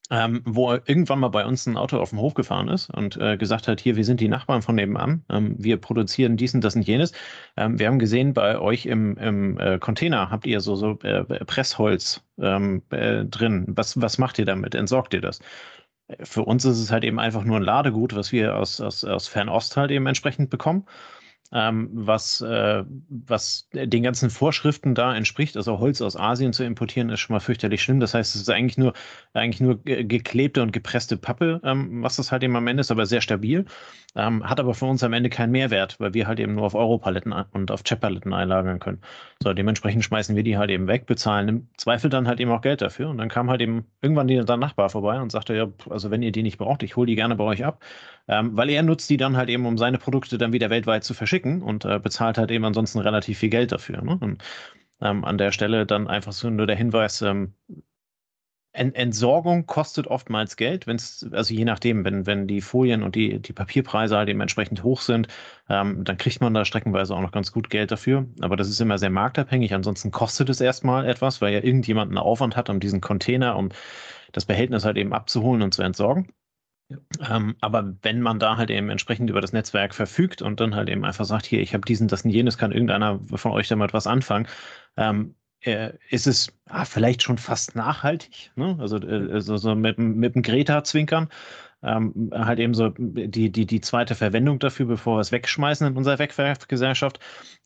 ähm, 0.09 0.41
wo 0.45 0.71
irgendwann 0.71 1.19
mal 1.19 1.27
bei 1.29 1.45
uns 1.45 1.65
ein 1.65 1.77
Auto 1.77 1.99
auf 1.99 2.11
dem 2.11 2.19
Hof 2.19 2.33
gefahren 2.33 2.69
ist 2.69 2.89
und 2.89 3.17
äh, 3.17 3.37
gesagt 3.37 3.67
hat, 3.67 3.81
hier, 3.81 3.95
wir 3.95 4.05
sind 4.05 4.19
die 4.19 4.29
Nachbarn 4.29 4.61
von 4.61 4.75
nebenan, 4.75 5.23
ähm, 5.29 5.55
wir 5.57 5.77
produzieren 5.77 6.37
dies 6.37 6.53
und 6.53 6.63
das 6.63 6.75
und 6.75 6.83
jenes. 6.83 7.11
Ähm, 7.57 7.77
wir 7.79 7.87
haben 7.87 7.99
gesehen, 7.99 8.33
bei 8.33 8.59
euch 8.59 8.85
im, 8.85 9.17
im 9.17 9.59
äh, 9.59 9.79
Container 9.79 10.31
habt 10.31 10.45
ihr 10.45 10.61
so, 10.61 10.75
so 10.75 10.97
äh, 11.03 11.23
Pressholz 11.45 12.23
ähm, 12.39 12.83
äh, 12.91 13.25
drin. 13.25 13.65
Was, 13.69 13.99
was 14.01 14.17
macht 14.17 14.39
ihr 14.39 14.45
damit? 14.45 14.75
Entsorgt 14.75 15.13
ihr 15.13 15.21
das? 15.21 15.39
Für 16.21 16.43
uns 16.43 16.63
ist 16.63 16.79
es 16.79 16.91
halt 16.91 17.03
eben 17.03 17.19
einfach 17.19 17.43
nur 17.43 17.57
ein 17.57 17.63
Ladegut, 17.63 18.15
was 18.15 18.31
wir 18.31 18.55
aus, 18.55 18.79
aus, 18.79 19.03
aus 19.03 19.27
Fernost 19.27 19.75
halt 19.75 19.91
eben 19.91 20.07
entsprechend 20.07 20.49
bekommen 20.49 20.85
ähm, 21.53 21.89
was, 21.93 22.41
äh, 22.41 22.83
was 23.09 23.69
den 23.73 24.03
ganzen 24.03 24.29
Vorschriften 24.29 24.95
da 24.95 25.15
entspricht. 25.15 25.57
Also 25.57 25.79
Holz 25.79 26.01
aus 26.01 26.17
Asien 26.17 26.53
zu 26.53 26.63
importieren, 26.63 27.09
ist 27.09 27.21
schon 27.21 27.33
mal 27.33 27.39
fürchterlich 27.39 27.81
schlimm. 27.81 27.99
Das 27.99 28.13
heißt, 28.13 28.35
es 28.35 28.41
ist 28.41 28.49
eigentlich 28.49 28.77
nur, 28.77 28.93
eigentlich 29.33 29.61
nur 29.61 29.81
geklebte 29.83 30.61
und 30.61 30.73
gepresste 30.73 31.17
Pappe, 31.17 31.61
ähm, 31.63 32.03
was 32.03 32.17
das 32.17 32.31
halt 32.31 32.43
eben 32.43 32.55
am 32.55 32.67
Ende 32.67 32.81
ist, 32.81 32.91
aber 32.91 33.05
sehr 33.05 33.21
stabil. 33.21 33.65
Ähm, 34.15 34.43
hat 34.49 34.59
aber 34.59 34.73
für 34.73 34.85
uns 34.85 35.03
am 35.03 35.13
Ende 35.13 35.29
keinen 35.29 35.51
Mehrwert, 35.51 35.99
weil 35.99 36.13
wir 36.13 36.27
halt 36.27 36.39
eben 36.39 36.55
nur 36.55 36.65
auf 36.65 36.75
Europaletten 36.75 37.33
und 37.51 37.71
auf 37.71 37.83
Chip-Paletten 37.83 38.33
einlagern 38.33 38.79
können. 38.79 39.01
So, 39.43 39.53
dementsprechend 39.53 40.03
schmeißen 40.03 40.35
wir 40.35 40.43
die 40.43 40.57
halt 40.57 40.71
eben 40.71 40.87
weg, 40.87 41.05
bezahlen 41.05 41.47
im 41.47 41.67
Zweifel 41.77 42.09
dann 42.09 42.27
halt 42.27 42.39
eben 42.39 42.51
auch 42.51 42.61
Geld 42.61 42.81
dafür. 42.81 43.09
Und 43.09 43.19
dann 43.19 43.29
kam 43.29 43.49
halt 43.49 43.61
eben 43.61 43.85
irgendwann 44.01 44.27
der 44.27 44.57
Nachbar 44.57 44.89
vorbei 44.89 45.21
und 45.21 45.31
sagte, 45.31 45.55
ja, 45.55 45.67
also 45.89 46.09
wenn 46.09 46.23
ihr 46.23 46.31
die 46.31 46.43
nicht 46.43 46.57
braucht, 46.57 46.81
ich 46.83 46.95
hole 46.95 47.05
die 47.05 47.15
gerne 47.15 47.35
bei 47.35 47.43
euch 47.43 47.63
ab. 47.63 47.83
Ähm, 48.27 48.57
weil 48.57 48.69
er 48.69 48.83
nutzt 48.83 49.09
die 49.09 49.17
dann 49.17 49.37
halt 49.37 49.49
eben, 49.49 49.65
um 49.65 49.77
seine 49.77 49.97
Produkte 49.97 50.37
dann 50.37 50.51
wieder 50.51 50.69
weltweit 50.69 51.03
zu 51.03 51.13
verschicken 51.13 51.36
und 51.45 51.85
äh, 51.85 51.99
bezahlt 51.99 52.37
halt 52.37 52.51
eben 52.51 52.65
ansonsten 52.65 52.99
relativ 52.99 53.39
viel 53.39 53.49
Geld 53.49 53.71
dafür. 53.71 54.01
Ne? 54.01 54.17
Und 54.19 54.43
ähm, 55.01 55.25
an 55.25 55.37
der 55.37 55.51
Stelle 55.51 55.85
dann 55.85 56.07
einfach 56.07 56.33
so 56.33 56.49
nur 56.49 56.67
der 56.67 56.75
Hinweis, 56.75 57.21
ähm, 57.21 57.53
Entsorgung 58.77 59.65
kostet 59.65 60.07
oftmals 60.07 60.55
Geld, 60.55 60.85
wenn 60.85 60.97
es, 60.97 61.27
also 61.31 61.53
je 61.53 61.65
nachdem, 61.65 62.05
wenn, 62.05 62.27
wenn 62.27 62.47
die 62.47 62.61
Folien 62.61 63.01
und 63.01 63.15
die, 63.15 63.39
die 63.39 63.53
Papierpreise 63.53 64.15
halt 64.15 64.29
dementsprechend 64.29 64.83
hoch 64.83 65.01
sind, 65.01 65.27
ähm, 65.67 66.03
dann 66.03 66.17
kriegt 66.17 66.41
man 66.41 66.53
da 66.53 66.63
streckenweise 66.63 67.15
auch 67.15 67.21
noch 67.21 67.31
ganz 67.31 67.51
gut 67.51 67.71
Geld 67.71 67.91
dafür. 67.91 68.27
Aber 68.41 68.55
das 68.55 68.69
ist 68.69 68.79
immer 68.79 68.99
sehr 68.99 69.09
marktabhängig. 69.09 69.73
Ansonsten 69.73 70.11
kostet 70.11 70.49
es 70.49 70.61
erstmal 70.61 71.07
etwas, 71.07 71.41
weil 71.41 71.53
ja 71.53 71.63
irgendjemand 71.63 72.11
einen 72.11 72.19
Aufwand 72.19 72.55
hat, 72.55 72.69
um 72.69 72.79
diesen 72.79 73.01
Container, 73.01 73.55
um 73.57 73.69
das 74.31 74.45
Behältnis 74.45 74.85
halt 74.85 74.97
eben 74.97 75.13
abzuholen 75.13 75.63
und 75.63 75.73
zu 75.73 75.81
entsorgen. 75.81 76.31
Ähm, 77.29 77.55
aber 77.59 77.95
wenn 78.01 78.21
man 78.21 78.39
da 78.39 78.57
halt 78.57 78.69
eben 78.69 78.89
entsprechend 78.89 79.29
über 79.29 79.41
das 79.41 79.53
Netzwerk 79.53 79.93
verfügt 79.93 80.41
und 80.41 80.59
dann 80.59 80.75
halt 80.75 80.89
eben 80.89 81.03
einfach 81.03 81.25
sagt, 81.25 81.45
hier, 81.45 81.59
ich 81.59 81.73
habe 81.73 81.85
diesen, 81.85 82.07
das 82.07 82.23
und 82.23 82.31
jenes, 82.31 82.57
kann 82.57 82.71
irgendeiner 82.71 83.19
von 83.35 83.51
euch 83.51 83.67
damit 83.67 83.93
was 83.93 84.07
anfangen, 84.07 84.47
ähm, 84.95 85.35
äh, 85.61 85.93
ist 86.09 86.27
es 86.27 86.53
ah, 86.65 86.85
vielleicht 86.85 87.23
schon 87.23 87.37
fast 87.37 87.75
nachhaltig. 87.75 88.51
Ne? 88.55 88.77
Also 88.79 88.97
äh, 88.97 89.41
so, 89.41 89.57
so 89.57 89.75
mit, 89.75 89.97
mit 89.97 90.35
dem 90.35 90.43
Greta-Zwinkern. 90.43 91.29
Ähm, 91.83 92.31
halt 92.33 92.59
eben 92.59 92.73
so 92.73 92.89
die, 92.97 93.51
die, 93.51 93.65
die 93.65 93.81
zweite 93.81 94.15
Verwendung 94.15 94.57
dafür, 94.57 94.87
bevor 94.87 95.17
wir 95.17 95.21
es 95.21 95.31
wegschmeißen 95.31 95.85
in 95.85 95.95
unserer 95.95 96.17
Wegwerfgesellschaft. 96.17 97.19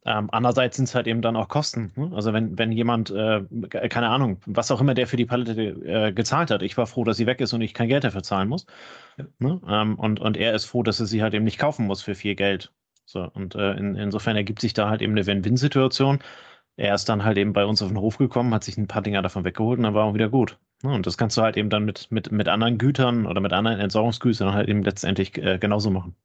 Ähm, 0.05 0.29
andererseits 0.31 0.75
sind 0.75 0.85
es 0.85 0.95
halt 0.95 1.07
eben 1.07 1.21
dann 1.21 1.37
auch 1.37 1.47
Kosten. 1.47 1.93
Ne? 1.95 2.11
Also 2.13 2.33
wenn, 2.33 2.57
wenn 2.57 2.71
jemand, 2.71 3.09
äh, 3.11 3.41
keine 3.89 4.09
Ahnung, 4.09 4.41
was 4.45 4.69
auch 4.71 4.81
immer 4.81 4.93
der 4.93 5.07
für 5.07 5.17
die 5.17 5.25
Palette 5.25 5.61
äh, 5.61 6.11
gezahlt 6.11 6.51
hat, 6.51 6.61
ich 6.61 6.77
war 6.77 6.87
froh, 6.87 7.03
dass 7.05 7.17
sie 7.17 7.25
weg 7.25 7.39
ist 7.39 7.53
und 7.53 7.61
ich 7.61 7.73
kein 7.73 7.87
Geld 7.87 8.03
dafür 8.03 8.23
zahlen 8.23 8.49
muss. 8.49 8.65
Ja. 9.17 9.25
Ne? 9.39 9.61
Ähm, 9.67 9.95
und, 9.97 10.19
und 10.19 10.35
er 10.35 10.53
ist 10.53 10.65
froh, 10.65 10.83
dass 10.83 10.99
er 10.99 11.05
sie 11.05 11.23
halt 11.23 11.33
eben 11.33 11.45
nicht 11.45 11.59
kaufen 11.59 11.87
muss 11.87 12.01
für 12.01 12.15
viel 12.15 12.35
Geld. 12.35 12.73
So, 13.05 13.29
und 13.33 13.55
äh, 13.55 13.73
in, 13.73 13.95
insofern 13.95 14.35
ergibt 14.35 14.61
sich 14.61 14.73
da 14.73 14.89
halt 14.89 15.01
eben 15.01 15.13
eine 15.13 15.25
Win-Win-Situation 15.25 16.19
er 16.77 16.95
ist 16.95 17.09
dann 17.09 17.23
halt 17.23 17.37
eben 17.37 17.53
bei 17.53 17.65
uns 17.65 17.81
auf 17.81 17.89
den 17.89 17.99
Hof 17.99 18.17
gekommen, 18.17 18.53
hat 18.53 18.63
sich 18.63 18.77
ein 18.77 18.87
paar 18.87 19.01
Dinger 19.01 19.21
davon 19.21 19.43
weggeholt 19.45 19.77
und 19.77 19.83
dann 19.83 19.93
war 19.93 20.05
auch 20.05 20.13
wieder 20.13 20.29
gut. 20.29 20.57
Und 20.83 21.05
das 21.05 21.17
kannst 21.17 21.37
du 21.37 21.41
halt 21.41 21.57
eben 21.57 21.69
dann 21.69 21.85
mit, 21.85 22.11
mit, 22.11 22.31
mit 22.31 22.47
anderen 22.47 22.77
Gütern 22.77 23.25
oder 23.25 23.41
mit 23.41 23.53
anderen 23.53 23.79
Entsorgungsgütern 23.79 24.53
halt 24.53 24.69
eben 24.69 24.83
letztendlich 24.83 25.37
äh, 25.37 25.57
genauso 25.59 25.91
machen. 25.91 26.15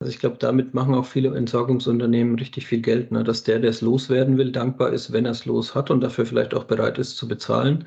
Also 0.00 0.12
ich 0.12 0.18
glaube, 0.18 0.36
damit 0.38 0.74
machen 0.74 0.94
auch 0.94 1.06
viele 1.06 1.34
Entsorgungsunternehmen 1.36 2.36
richtig 2.38 2.66
viel 2.66 2.80
Geld, 2.80 3.12
ne? 3.12 3.24
dass 3.24 3.44
der, 3.44 3.60
der 3.60 3.70
es 3.70 3.80
loswerden 3.80 4.36
will, 4.38 4.52
dankbar 4.52 4.92
ist, 4.92 5.12
wenn 5.12 5.24
er 5.24 5.30
es 5.30 5.46
los 5.46 5.74
hat 5.74 5.90
und 5.90 6.00
dafür 6.00 6.26
vielleicht 6.26 6.54
auch 6.54 6.64
bereit 6.64 6.98
ist 6.98 7.16
zu 7.16 7.28
bezahlen. 7.28 7.86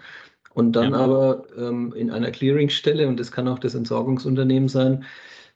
Und 0.54 0.72
dann 0.72 0.94
ja. 0.94 0.98
aber 0.98 1.44
ähm, 1.58 1.94
in 1.94 2.10
einer 2.10 2.32
Clearingstelle, 2.32 3.08
und 3.08 3.20
das 3.20 3.32
kann 3.32 3.48
auch 3.48 3.60
das 3.60 3.76
Entsorgungsunternehmen 3.76 4.70
sein, 4.70 5.06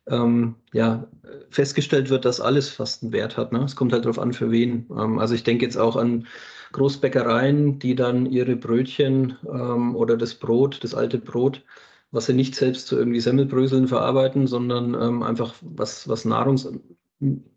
ähm, 0.08 0.56
ja, 0.74 1.08
festgestellt 1.50 2.10
wird, 2.10 2.26
dass 2.26 2.42
alles 2.42 2.70
fast 2.70 3.02
einen 3.04 3.12
Wert 3.14 3.38
hat. 3.38 3.52
Ne? 3.54 3.64
Es 3.64 3.76
kommt 3.76 3.94
halt 3.94 4.06
darauf 4.06 4.20
an, 4.20 4.34
für 4.34 4.52
wen. 4.52 4.88
Ähm, 4.92 5.20
also 5.20 5.34
ich 5.34 5.44
denke 5.44 5.66
jetzt 5.66 5.78
auch 5.78 5.96
an 5.96 6.28
Großbäckereien, 6.72 7.80
die 7.80 7.96
dann 7.96 8.26
ihre 8.26 8.56
Brötchen 8.56 9.38
ähm, 9.46 9.96
oder 9.96 10.18
das 10.18 10.36
Brot, 10.36 10.84
das 10.84 10.94
alte 10.94 11.18
Brot, 11.18 11.64
was 12.12 12.26
sie 12.26 12.34
nicht 12.34 12.56
selbst 12.56 12.88
zu 12.88 12.98
irgendwie 12.98 13.20
Semmelbröseln 13.20 13.88
verarbeiten, 13.88 14.48
sondern 14.48 14.94
ähm, 14.94 15.24
einfach 15.24 15.54
was, 15.62 16.08
was 16.08 16.26
Nahrungs, 16.26 16.70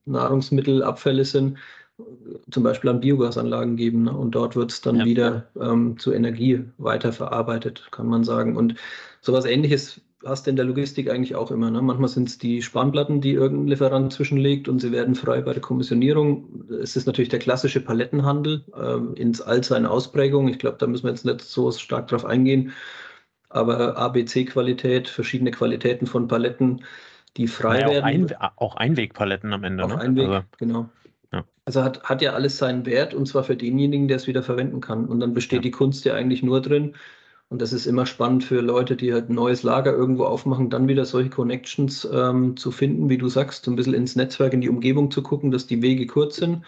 Nahrungsmittelabfälle 0.04 1.24
sind, 1.24 1.58
zum 2.50 2.62
Beispiel 2.62 2.90
an 2.90 3.00
Biogasanlagen 3.00 3.76
geben. 3.76 4.04
Ne? 4.04 4.16
Und 4.16 4.32
dort 4.32 4.56
wird 4.56 4.72
es 4.72 4.80
dann 4.80 4.96
ja. 4.96 5.04
wieder 5.04 5.48
ähm, 5.60 5.98
zu 5.98 6.12
Energie 6.12 6.64
weiterverarbeitet, 6.78 7.88
kann 7.90 8.06
man 8.08 8.24
sagen. 8.24 8.56
Und 8.56 8.74
sowas 9.20 9.44
ähnliches 9.44 10.00
hast 10.24 10.46
du 10.46 10.50
in 10.50 10.56
der 10.56 10.64
Logistik 10.64 11.10
eigentlich 11.10 11.34
auch 11.34 11.50
immer. 11.50 11.70
Ne? 11.70 11.82
Manchmal 11.82 12.08
sind 12.08 12.28
es 12.28 12.38
die 12.38 12.62
Spanplatten, 12.62 13.20
die 13.20 13.32
irgendein 13.32 13.68
Lieferant 13.68 14.12
zwischenlegt 14.12 14.68
und 14.68 14.80
sie 14.80 14.92
werden 14.92 15.14
frei 15.14 15.40
bei 15.42 15.52
der 15.52 15.62
Kommissionierung. 15.62 16.64
Es 16.82 16.96
ist 16.96 17.06
natürlich 17.06 17.28
der 17.28 17.38
klassische 17.38 17.80
Palettenhandel 17.80 18.64
äh, 18.76 19.20
ins 19.20 19.40
all 19.40 19.62
seine 19.62 19.90
Ausprägung. 19.90 20.48
Ich 20.48 20.58
glaube, 20.58 20.78
da 20.78 20.86
müssen 20.86 21.04
wir 21.04 21.10
jetzt 21.10 21.24
nicht 21.24 21.40
so 21.42 21.70
stark 21.72 22.08
drauf 22.08 22.24
eingehen. 22.24 22.72
Aber 23.48 23.96
ABC-Qualität, 23.96 25.08
verschiedene 25.08 25.50
Qualitäten 25.50 26.06
von 26.06 26.26
Paletten, 26.26 26.84
die 27.36 27.46
frei 27.46 27.80
naja, 27.80 27.88
werden. 27.88 28.04
Auch, 28.04 28.40
ein, 28.40 28.48
auch 28.56 28.76
Einwegpaletten 28.76 29.52
am 29.52 29.64
Ende. 29.64 29.84
Auch 29.84 29.88
ne? 29.88 30.00
Einweg, 30.00 30.28
also, 30.28 30.46
genau. 30.58 30.88
Ja. 31.32 31.44
Also 31.64 31.84
hat, 31.84 32.02
hat 32.02 32.22
ja 32.22 32.32
alles 32.32 32.58
seinen 32.58 32.86
Wert 32.86 33.14
und 33.14 33.26
zwar 33.26 33.44
für 33.44 33.56
denjenigen, 33.56 34.08
der 34.08 34.16
es 34.16 34.26
wieder 34.26 34.42
verwenden 34.42 34.80
kann. 34.80 35.06
Und 35.06 35.20
dann 35.20 35.34
besteht 35.34 35.58
ja. 35.58 35.62
die 35.62 35.70
Kunst 35.70 36.04
ja 36.04 36.14
eigentlich 36.14 36.42
nur 36.42 36.62
drin, 36.62 36.94
und 37.54 37.62
das 37.62 37.72
ist 37.72 37.86
immer 37.86 38.04
spannend 38.04 38.42
für 38.42 38.60
Leute, 38.60 38.96
die 38.96 39.12
halt 39.12 39.30
ein 39.30 39.36
neues 39.36 39.62
Lager 39.62 39.92
irgendwo 39.92 40.24
aufmachen, 40.24 40.70
dann 40.70 40.88
wieder 40.88 41.04
solche 41.04 41.30
Connections 41.30 42.04
ähm, 42.12 42.56
zu 42.56 42.72
finden, 42.72 43.08
wie 43.08 43.16
du 43.16 43.28
sagst, 43.28 43.64
so 43.64 43.70
ein 43.70 43.76
bisschen 43.76 43.94
ins 43.94 44.16
Netzwerk, 44.16 44.54
in 44.54 44.60
die 44.60 44.68
Umgebung 44.68 45.12
zu 45.12 45.22
gucken, 45.22 45.52
dass 45.52 45.68
die 45.68 45.80
Wege 45.80 46.08
kurz 46.08 46.34
sind, 46.34 46.64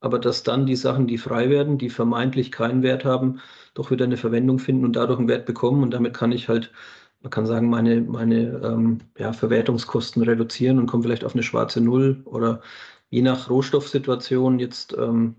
aber 0.00 0.18
dass 0.18 0.42
dann 0.42 0.64
die 0.64 0.74
Sachen, 0.74 1.06
die 1.06 1.18
frei 1.18 1.50
werden, 1.50 1.76
die 1.76 1.90
vermeintlich 1.90 2.50
keinen 2.50 2.82
Wert 2.82 3.04
haben, 3.04 3.40
doch 3.74 3.90
wieder 3.90 4.06
eine 4.06 4.16
Verwendung 4.16 4.58
finden 4.58 4.86
und 4.86 4.96
dadurch 4.96 5.18
einen 5.18 5.28
Wert 5.28 5.44
bekommen. 5.44 5.82
Und 5.82 5.90
damit 5.90 6.14
kann 6.14 6.32
ich 6.32 6.48
halt, 6.48 6.72
man 7.20 7.28
kann 7.30 7.44
sagen, 7.44 7.68
meine, 7.68 8.00
meine 8.00 8.58
ähm, 8.64 9.00
ja, 9.18 9.34
Verwertungskosten 9.34 10.22
reduzieren 10.22 10.78
und 10.78 10.86
komme 10.86 11.02
vielleicht 11.02 11.24
auf 11.24 11.34
eine 11.34 11.42
schwarze 11.42 11.82
Null 11.82 12.22
oder 12.24 12.62
je 13.10 13.20
nach 13.20 13.50
Rohstoffsituation 13.50 14.58
jetzt 14.60 14.96
ähm, 14.96 15.36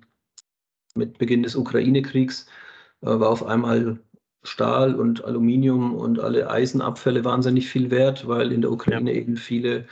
mit 0.94 1.18
Beginn 1.18 1.42
des 1.42 1.56
Ukraine-Kriegs 1.56 2.46
äh, 3.02 3.08
war 3.08 3.30
auf 3.30 3.44
einmal 3.44 3.98
Stahl 4.44 4.96
und 4.96 5.24
Aluminium 5.24 5.96
und 5.96 6.20
alle 6.20 6.50
Eisenabfälle 6.50 7.24
wahnsinnig 7.24 7.70
viel 7.70 7.92
wert, 7.92 8.28
weil 8.28 8.52
in 8.52 8.62
der 8.62 8.72
Ukraine 8.72 9.12
ja. 9.12 9.18
eben 9.18 9.38
viele 9.38 9.86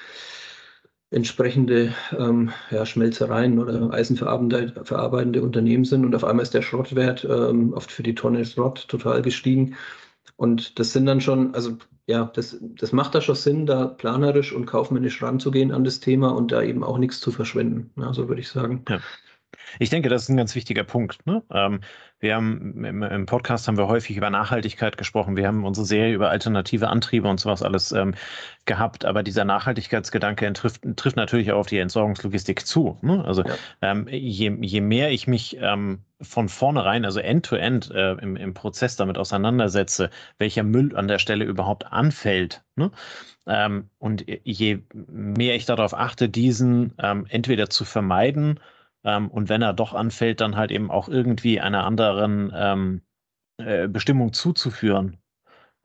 entsprechende 1.11 1.93
ähm, 2.17 2.51
ja, 2.69 2.85
Schmelzereien 2.85 3.59
oder 3.59 3.91
eisenverarbeitende 3.93 5.41
Unternehmen 5.41 5.83
sind 5.83 6.05
und 6.05 6.15
auf 6.15 6.23
einmal 6.23 6.43
ist 6.43 6.53
der 6.53 6.61
Schrottwert 6.61 7.25
ähm, 7.25 7.73
oft 7.73 7.91
für 7.91 8.03
die 8.03 8.15
Tonne 8.15 8.45
Schrott 8.45 8.87
total 8.87 9.21
gestiegen. 9.21 9.75
Und 10.37 10.79
das 10.79 10.93
sind 10.93 11.05
dann 11.05 11.21
schon, 11.21 11.53
also 11.53 11.77
ja, 12.07 12.31
das, 12.33 12.57
das 12.61 12.93
macht 12.93 13.13
da 13.13 13.21
schon 13.21 13.35
Sinn, 13.35 13.65
da 13.65 13.87
planerisch 13.87 14.53
und 14.53 14.65
kaufmännisch 14.65 15.21
ranzugehen 15.21 15.71
an 15.71 15.83
das 15.83 15.99
Thema 15.99 16.29
und 16.29 16.51
da 16.51 16.61
eben 16.61 16.83
auch 16.83 16.97
nichts 16.97 17.19
zu 17.19 17.31
verschwenden. 17.31 17.91
Ja, 17.97 18.13
so 18.13 18.27
würde 18.27 18.41
ich 18.41 18.47
sagen. 18.47 18.83
Ja. 18.89 18.99
Ich 19.79 19.89
denke, 19.89 20.09
das 20.09 20.23
ist 20.23 20.29
ein 20.29 20.37
ganz 20.37 20.55
wichtiger 20.55 20.83
Punkt. 20.83 21.25
Ne? 21.25 21.43
Ähm, 21.53 21.81
wir 22.19 22.35
haben 22.35 22.85
im, 22.85 23.01
im, 23.01 23.25
Podcast 23.25 23.67
haben 23.67 23.77
wir 23.77 23.87
häufig 23.87 24.15
über 24.15 24.29
Nachhaltigkeit 24.29 24.97
gesprochen. 24.97 25.35
Wir 25.35 25.47
haben 25.47 25.65
unsere 25.65 25.85
Serie 25.85 26.13
über 26.13 26.29
alternative 26.29 26.87
Antriebe 26.87 27.27
und 27.27 27.39
sowas 27.39 27.63
alles 27.63 27.91
ähm, 27.91 28.13
gehabt. 28.65 29.05
Aber 29.05 29.23
dieser 29.23 29.43
Nachhaltigkeitsgedanke 29.43 30.53
trifft, 30.53 30.83
trifft 30.97 31.15
natürlich 31.15 31.51
auch 31.51 31.59
auf 31.59 31.67
die 31.67 31.79
Entsorgungslogistik 31.79 32.65
zu. 32.65 32.97
Ne? 33.01 33.25
Also 33.25 33.43
ja. 33.43 33.55
ähm, 33.81 34.07
je, 34.07 34.55
je 34.61 34.81
mehr 34.81 35.11
ich 35.11 35.27
mich 35.27 35.57
ähm, 35.59 36.03
von 36.21 36.47
vornherein, 36.47 37.05
also 37.05 37.19
end-to-end 37.19 37.91
-end, 37.91 37.95
äh, 37.95 38.21
im, 38.21 38.35
im 38.35 38.53
Prozess 38.53 38.95
damit 38.95 39.17
auseinandersetze, 39.17 40.11
welcher 40.37 40.63
Müll 40.63 40.95
an 40.95 41.07
der 41.07 41.17
Stelle 41.17 41.45
überhaupt 41.45 41.91
anfällt. 41.91 42.63
Ne? 42.75 42.91
Ähm, 43.47 43.89
und 43.97 44.25
je 44.43 44.79
mehr 44.91 45.55
ich 45.55 45.65
darauf 45.65 45.95
achte, 45.95 46.29
diesen 46.29 46.93
ähm, 46.99 47.25
entweder 47.29 47.69
zu 47.69 47.85
vermeiden, 47.85 48.59
ähm, 49.03 49.29
und 49.29 49.49
wenn 49.49 49.61
er 49.61 49.73
doch 49.73 49.93
anfällt, 49.93 50.41
dann 50.41 50.55
halt 50.55 50.71
eben 50.71 50.91
auch 50.91 51.09
irgendwie 51.09 51.59
einer 51.59 51.85
anderen 51.85 52.51
ähm, 52.53 53.01
äh, 53.57 53.87
Bestimmung 53.87 54.33
zuzuführen 54.33 55.20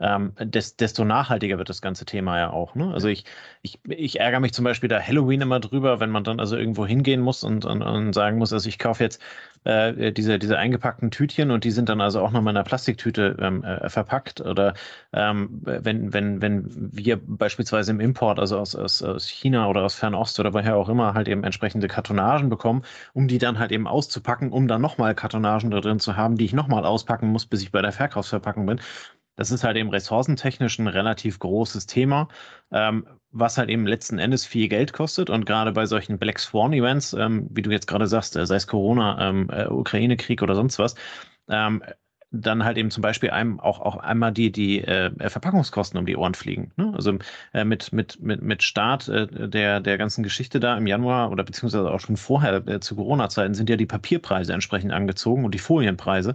ähm, 0.00 0.33
desto 0.38 1.05
nachhaltiger 1.05 1.59
wird 1.59 1.69
das 1.69 1.81
ganze 1.81 2.05
Thema 2.05 2.38
ja 2.38 2.50
auch. 2.50 2.75
Ne? 2.75 2.93
Also 2.93 3.09
ich, 3.09 3.25
ich, 3.62 3.79
ich 3.88 4.21
ärgere 4.21 4.41
mich 4.41 4.53
zum 4.53 4.65
Beispiel 4.65 4.88
da 4.88 5.00
Halloween 5.00 5.41
immer 5.41 5.61
drüber, 5.61 6.00
wenn 6.00 6.11
man 6.11 6.25
dann 6.25 6.41
also 6.41 6.57
irgendwo 6.57 6.87
hingehen 6.87 7.21
muss 7.21 7.45
und, 7.45 7.65
und, 7.65 7.83
und 7.83 8.12
sagen 8.12 8.38
muss, 8.38 8.53
also 8.53 8.69
ich 8.69 8.79
kaufe 8.79 9.03
jetzt 9.03 9.23
äh, 9.65 10.12
diese, 10.12 10.38
diese 10.38 10.59
eingepackten 10.59 11.11
Tütchen 11.11 11.50
und 11.50 11.65
die 11.65 11.71
sind 11.71 11.88
dann 11.88 12.00
also 12.00 12.21
auch 12.21 12.31
noch 12.31 12.41
mal 12.43 12.50
in 12.50 12.57
einer 12.57 12.65
Plastiktüte 12.65 13.37
ähm, 13.41 13.65
äh, 13.65 13.88
verpackt. 13.88 14.41
Oder 14.41 14.75
ähm, 15.12 15.61
wenn, 15.62 16.12
wenn, 16.12 16.41
wenn 16.41 16.65
wir 16.69 17.19
beispielsweise 17.21 17.91
im 17.91 18.00
Import, 18.00 18.38
also 18.38 18.59
aus, 18.59 18.75
aus, 18.76 19.03
aus 19.03 19.29
China 19.29 19.69
oder 19.69 19.83
aus 19.83 19.95
Fernost 19.95 20.38
oder 20.38 20.55
woher 20.55 20.76
auch 20.76 20.88
immer, 20.88 21.15
halt 21.15 21.29
eben 21.29 21.43
entsprechende 21.43 21.88
Kartonagen 21.88 22.49
bekommen, 22.49 22.83
um 23.12 23.29
die 23.29 23.38
dann 23.38 23.59
halt 23.59 23.73
eben 23.73 23.87
auszupacken, 23.88 24.53
um 24.53 24.69
dann 24.69 24.81
nochmal 24.83 25.15
Kartonagen 25.15 25.71
da 25.71 25.81
drin 25.81 26.00
zu 26.00 26.17
haben, 26.17 26.37
die 26.37 26.45
ich 26.45 26.53
nochmal 26.53 26.85
auspacken 26.85 27.29
muss, 27.29 27.47
bis 27.47 27.62
ich 27.62 27.73
bei 27.73 27.83
der 27.83 27.93
Verkaufsverpackung 27.93 28.67
bin. 28.67 28.81
Das 29.37 29.50
ist 29.50 29.64
halt 29.64 29.76
eben 29.76 29.90
ressourcentechnisch 29.90 30.78
ein 30.78 30.88
relativ 30.88 31.38
großes 31.38 31.87
Thema, 31.87 32.28
ähm, 32.73 33.07
was 33.31 33.59
halt 33.59 33.69
eben 33.69 33.87
letzten 33.87 34.19
Endes 34.19 34.47
viel 34.47 34.69
Geld 34.69 34.93
kostet. 34.93 35.31
Und 35.31 35.47
gerade 35.47 35.73
bei 35.73 35.87
solchen 35.87 36.19
Black 36.19 36.38
Swan 36.38 36.73
Events, 36.73 37.12
ähm, 37.12 37.49
wie 37.50 37.62
du 37.62 37.71
jetzt 37.71 37.87
gerade 37.87 38.07
sagst, 38.07 38.37
äh, 38.37 38.47
sei 38.47 38.57
es 38.57 38.66
Corona, 38.66 39.28
ähm, 39.28 39.49
äh, 39.50 39.66
Ukraine-Krieg 39.66 40.43
oder 40.43 40.55
sonst 40.55 40.78
was, 40.78 40.95
ähm, 41.49 41.83
dann 42.31 42.64
halt 42.64 42.76
eben 42.76 42.90
zum 42.90 43.02
Beispiel 43.02 43.31
einem 43.31 43.61
auch, 43.61 43.81
auch 43.81 43.97
einmal 43.97 44.33
die, 44.33 44.50
die 44.50 44.83
äh, 44.83 45.11
Verpackungskosten 45.31 45.99
um 45.99 46.07
die 46.07 46.16
Ohren 46.16 46.35
fliegen. 46.35 46.73
Ne? 46.76 46.93
Also 46.95 47.19
äh, 47.52 47.64
mit, 47.64 47.93
mit, 47.93 48.21
mit, 48.21 48.43
mit 48.43 48.62
Start 48.62 49.09
äh, 49.09 49.49
der, 49.49 49.81
der 49.81 49.99
ganzen 49.99 50.23
Geschichte 50.23 50.61
da 50.61 50.76
im 50.76 50.87
Januar 50.87 51.31
oder 51.31 51.45
beziehungsweise 51.45 51.90
auch 51.90 52.00
schon 52.00 52.16
vorher 52.16 52.66
äh, 52.66 52.81
zu 52.81 52.97
Corona-Zeiten 52.97 53.55
sind 53.55 53.71
ja 53.71 53.76
die 53.76 53.87
Papierpreise 53.87 54.52
entsprechend 54.52 54.93
angezogen 54.93 55.45
und 55.45 55.55
die 55.55 55.59
Folienpreise. 55.59 56.35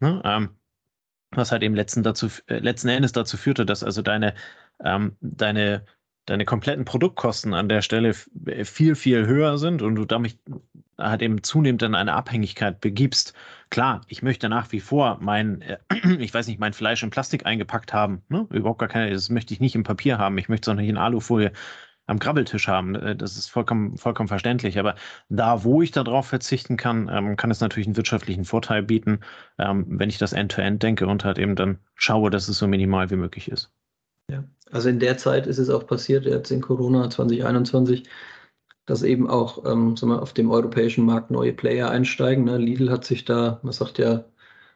Ne? 0.00 0.22
Ähm, 0.24 0.50
was 1.30 1.52
halt 1.52 1.62
eben 1.62 1.74
letzten, 1.74 2.02
dazu, 2.02 2.28
äh, 2.46 2.58
letzten 2.58 2.88
Endes 2.88 3.12
dazu 3.12 3.36
führte, 3.36 3.66
dass 3.66 3.84
also 3.84 4.02
deine, 4.02 4.34
ähm, 4.84 5.16
deine, 5.20 5.84
deine 6.26 6.44
kompletten 6.44 6.84
Produktkosten 6.84 7.54
an 7.54 7.68
der 7.68 7.82
Stelle 7.82 8.14
viel, 8.14 8.94
viel 8.94 9.26
höher 9.26 9.58
sind 9.58 9.82
und 9.82 9.94
du 9.94 10.04
damit 10.04 10.38
halt 10.98 11.22
eben 11.22 11.42
zunehmend 11.42 11.82
in 11.82 11.94
eine 11.94 12.14
Abhängigkeit 12.14 12.80
begibst. 12.80 13.32
Klar, 13.70 14.02
ich 14.08 14.22
möchte 14.22 14.48
nach 14.48 14.72
wie 14.72 14.80
vor 14.80 15.18
mein, 15.20 15.62
äh, 15.62 15.78
ich 16.18 16.34
weiß 16.34 16.48
nicht, 16.48 16.58
mein 16.58 16.72
Fleisch 16.72 17.02
in 17.02 17.10
Plastik 17.10 17.46
eingepackt 17.46 17.92
haben. 17.92 18.22
Ne? 18.28 18.46
Überhaupt 18.50 18.80
gar 18.80 18.88
keine, 18.88 19.10
das 19.10 19.30
möchte 19.30 19.54
ich 19.54 19.60
nicht 19.60 19.74
im 19.74 19.84
Papier 19.84 20.18
haben. 20.18 20.36
Ich 20.38 20.48
möchte 20.48 20.70
es 20.70 20.74
auch 20.74 20.78
nicht 20.78 20.88
in 20.88 20.98
Alufolie 20.98 21.52
am 22.08 22.18
Grabbeltisch 22.18 22.66
haben. 22.66 22.94
Äh, 22.96 23.14
das 23.14 23.36
ist 23.36 23.48
vollkommen, 23.48 23.96
vollkommen 23.96 24.28
verständlich. 24.28 24.78
Aber 24.78 24.96
da, 25.28 25.62
wo 25.62 25.82
ich 25.82 25.92
darauf 25.92 26.26
verzichten 26.26 26.76
kann, 26.76 27.08
ähm, 27.12 27.36
kann 27.36 27.50
es 27.50 27.60
natürlich 27.60 27.86
einen 27.86 27.96
wirtschaftlichen 27.96 28.44
Vorteil 28.44 28.82
bieten, 28.82 29.20
ähm, 29.58 29.86
wenn 29.88 30.08
ich 30.08 30.18
das 30.18 30.32
End-to-End 30.32 30.76
-End 30.76 30.82
denke 30.82 31.06
und 31.06 31.24
halt 31.24 31.38
eben 31.38 31.54
dann 31.54 31.78
schaue, 31.94 32.30
dass 32.30 32.48
es 32.48 32.58
so 32.58 32.66
minimal 32.66 33.10
wie 33.10 33.16
möglich 33.16 33.50
ist. 33.50 33.70
Ja, 34.30 34.44
also 34.70 34.88
in 34.88 34.98
der 34.98 35.16
Zeit 35.16 35.46
ist 35.46 35.58
es 35.58 35.70
auch 35.70 35.86
passiert, 35.86 36.26
jetzt 36.26 36.50
in 36.50 36.60
Corona 36.60 37.08
2021, 37.08 38.04
dass 38.84 39.02
eben 39.02 39.28
auch 39.28 39.64
ähm, 39.64 39.96
sagen 39.96 40.12
wir, 40.12 40.22
auf 40.22 40.32
dem 40.32 40.50
europäischen 40.50 41.04
Markt 41.04 41.30
neue 41.30 41.52
Player 41.52 41.90
einsteigen. 41.90 42.44
Ne? 42.44 42.58
Lidl 42.58 42.90
hat 42.90 43.04
sich 43.04 43.24
da, 43.24 43.60
man 43.62 43.72
sagt 43.72 43.98
ja, 43.98 44.24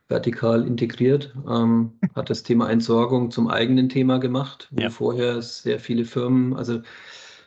vertikal 0.08 0.66
integriert, 0.66 1.34
ähm, 1.48 1.92
hat 2.14 2.28
das 2.28 2.42
Thema 2.42 2.70
Entsorgung 2.70 3.30
zum 3.30 3.48
eigenen 3.48 3.88
Thema 3.88 4.18
gemacht, 4.18 4.68
wo 4.70 4.82
ja. 4.82 4.90
vorher 4.90 5.40
sehr 5.40 5.80
viele 5.80 6.04
Firmen, 6.04 6.54
also 6.54 6.82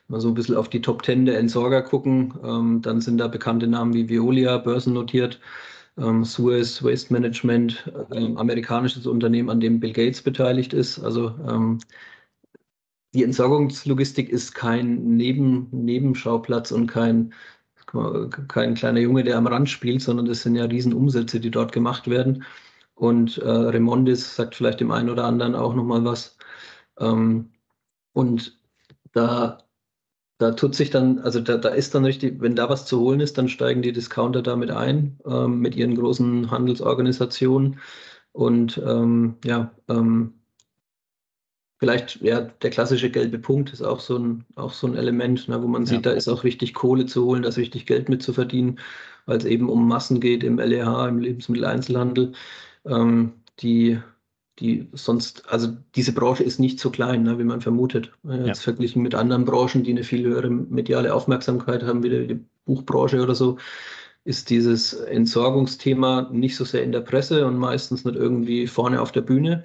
mal 0.07 0.21
so 0.21 0.29
ein 0.29 0.33
bisschen 0.33 0.55
auf 0.55 0.69
die 0.69 0.81
Top 0.81 1.03
Ten 1.03 1.25
der 1.25 1.39
Entsorger 1.39 1.81
gucken, 1.81 2.33
ähm, 2.43 2.81
dann 2.81 3.01
sind 3.01 3.17
da 3.17 3.27
bekannte 3.27 3.67
Namen 3.67 3.93
wie 3.93 4.09
Veolia, 4.09 4.57
börsennotiert, 4.57 5.39
ähm, 5.97 6.24
Suez 6.24 6.83
Waste 6.83 7.13
Management, 7.13 7.91
äh, 8.12 8.35
amerikanisches 8.35 9.07
Unternehmen, 9.07 9.50
an 9.50 9.59
dem 9.59 9.79
Bill 9.79 9.93
Gates 9.93 10.21
beteiligt 10.21 10.74
ist. 10.74 11.00
Also 11.00 11.29
ähm, 11.47 11.79
die 13.13 13.24
Entsorgungslogistik 13.24 14.29
ist 14.29 14.53
kein 14.53 15.15
Neben, 15.15 15.69
Nebenschauplatz 15.71 16.71
und 16.71 16.88
kein, 16.88 17.33
kein 18.50 18.75
kleiner 18.75 19.00
Junge, 19.00 19.24
der 19.24 19.38
am 19.38 19.47
Rand 19.47 19.69
spielt, 19.69 20.01
sondern 20.01 20.25
das 20.25 20.43
sind 20.43 20.55
ja 20.55 20.65
Riesenumsätze, 20.65 21.39
die 21.39 21.51
dort 21.51 21.71
gemacht 21.71 22.09
werden. 22.09 22.43
Und 22.95 23.38
äh, 23.38 23.50
Remondis 23.50 24.35
sagt 24.35 24.55
vielleicht 24.55 24.81
dem 24.81 24.91
einen 24.91 25.09
oder 25.09 25.25
anderen 25.25 25.55
auch 25.55 25.75
nochmal 25.75 26.03
was. 26.03 26.38
Ähm, 27.00 27.51
und 28.13 28.59
da 29.13 29.64
da 30.38 30.51
tut 30.51 30.75
sich 30.75 30.89
dann, 30.89 31.20
also 31.20 31.39
da, 31.39 31.58
da 31.58 31.70
ist 31.70 31.96
dann 31.96 32.06
richtig, 32.06 32.42
wenn 32.42 32.56
da 32.56 32.70
was 32.70 32.86
zu 32.86 33.00
holen 33.00 33.20
ist, 33.22 33.38
dann 33.38 33.48
steigen 33.48 33.82
die 33.82 33.94
Discounter 33.94 34.42
damit 34.42 34.70
ein, 34.72 35.18
ähm, 35.25 35.60
mit 35.60 35.75
ihren 35.75 35.96
großen 35.96 36.51
Handelsorganisationen. 36.51 37.80
Und 38.34 38.82
ähm, 38.86 39.36
ja, 39.46 39.72
ähm, 39.88 40.34
vielleicht, 41.80 42.22
ja, 42.22 42.42
der 42.42 42.70
klassische 42.70 43.10
gelbe 43.10 43.39
Punkt 43.39 43.72
ist 43.72 43.82
auch 43.82 44.01
so 44.01 44.18
ein, 44.18 44.46
auch 44.56 44.74
so 44.74 44.88
ein 44.88 44.98
Element, 44.98 45.48
ne, 45.48 45.62
wo 45.62 45.68
man 45.68 45.86
sieht, 45.86 46.06
ja. 46.06 46.12
da 46.12 46.12
ist 46.12 46.27
auch 46.27 46.44
richtig 46.44 46.74
Kohle 46.74 47.06
zu 47.06 47.25
holen, 47.25 47.44
da 47.44 47.50
ist 47.50 47.58
richtig 47.58 47.86
Geld 47.86 48.10
mitzuverdienen, 48.10 48.80
weil 49.25 49.38
es 49.38 49.46
eben 49.46 49.70
um 49.70 49.88
Massen 49.88 50.20
geht 50.20 50.44
im 50.44 50.60
LEH, 50.60 51.08
im 51.08 51.20
Lebensmitteleinzelhandel. 51.20 52.34
Ähm, 52.86 53.34
die 53.62 54.00
die 54.59 54.88
sonst, 54.93 55.43
also 55.50 55.69
diese 55.95 56.13
Branche 56.13 56.43
ist 56.43 56.59
nicht 56.59 56.79
so 56.79 56.89
klein, 56.89 57.24
ne, 57.24 57.38
wie 57.38 57.43
man 57.43 57.62
vermutet. 57.62 58.12
Jetzt 58.24 58.47
ja. 58.47 58.53
verglichen 58.55 59.01
mit 59.01 59.13
anderen 59.13 59.45
Branchen, 59.45 59.83
die 59.83 59.91
eine 59.91 60.03
viel 60.03 60.25
höhere 60.25 60.50
mediale 60.50 61.13
Aufmerksamkeit 61.13 61.83
haben, 61.83 62.03
wie 62.03 62.09
die 62.09 62.39
Buchbranche 62.65 63.21
oder 63.21 63.35
so, 63.35 63.57
ist 64.24 64.50
dieses 64.50 64.93
Entsorgungsthema 64.93 66.29
nicht 66.31 66.55
so 66.55 66.63
sehr 66.63 66.83
in 66.83 66.91
der 66.91 67.01
Presse 67.01 67.45
und 67.45 67.57
meistens 67.57 68.05
nicht 68.05 68.15
irgendwie 68.15 68.65
vorne 68.67 69.01
auf 69.01 69.12
der 69.12 69.21
Bühne. 69.21 69.63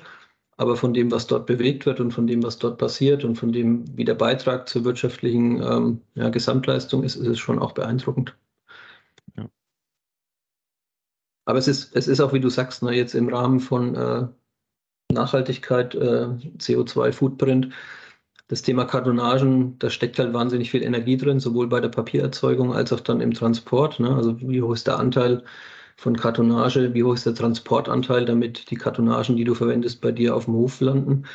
Aber 0.56 0.76
von 0.76 0.92
dem, 0.92 1.10
was 1.10 1.26
dort 1.26 1.46
bewegt 1.46 1.86
wird 1.86 2.00
und 2.00 2.10
von 2.12 2.26
dem, 2.26 2.42
was 2.42 2.58
dort 2.58 2.76
passiert 2.76 3.24
und 3.24 3.36
von 3.36 3.52
dem, 3.52 3.84
wie 3.96 4.04
der 4.04 4.14
Beitrag 4.14 4.68
zur 4.68 4.84
wirtschaftlichen 4.84 5.62
ähm, 5.62 6.00
ja, 6.14 6.28
Gesamtleistung 6.28 7.02
ist, 7.02 7.16
ist 7.16 7.28
es 7.28 7.38
schon 7.38 7.58
auch 7.58 7.72
beeindruckend. 7.72 8.36
Ja. 9.38 9.48
Aber 11.46 11.58
es 11.58 11.66
ist, 11.66 11.96
es 11.96 12.08
ist 12.08 12.20
auch, 12.20 12.34
wie 12.34 12.40
du 12.40 12.50
sagst, 12.50 12.82
ne, 12.82 12.92
jetzt 12.92 13.14
im 13.14 13.28
Rahmen 13.28 13.60
von 13.60 13.94
äh, 13.94 14.28
Nachhaltigkeit, 15.12 15.94
äh, 15.94 16.28
CO2-Footprint. 16.58 17.70
Das 18.48 18.62
Thema 18.62 18.84
Kartonagen, 18.84 19.78
da 19.78 19.90
steckt 19.90 20.18
halt 20.18 20.32
wahnsinnig 20.32 20.70
viel 20.70 20.82
Energie 20.82 21.16
drin, 21.16 21.38
sowohl 21.38 21.68
bei 21.68 21.80
der 21.80 21.88
Papiererzeugung 21.88 22.74
als 22.74 22.92
auch 22.92 23.00
dann 23.00 23.20
im 23.20 23.32
Transport. 23.32 24.00
Ne? 24.00 24.14
Also 24.14 24.40
wie 24.40 24.60
hoch 24.60 24.74
ist 24.74 24.86
der 24.86 24.98
Anteil 24.98 25.44
von 25.96 26.16
Kartonage, 26.16 26.92
wie 26.94 27.04
hoch 27.04 27.14
ist 27.14 27.26
der 27.26 27.34
Transportanteil, 27.34 28.24
damit 28.24 28.70
die 28.70 28.76
Kartonagen, 28.76 29.36
die 29.36 29.44
du 29.44 29.54
verwendest, 29.54 30.00
bei 30.00 30.12
dir 30.12 30.34
auf 30.34 30.46
dem 30.46 30.54
Hof 30.54 30.80
landen. 30.80 31.26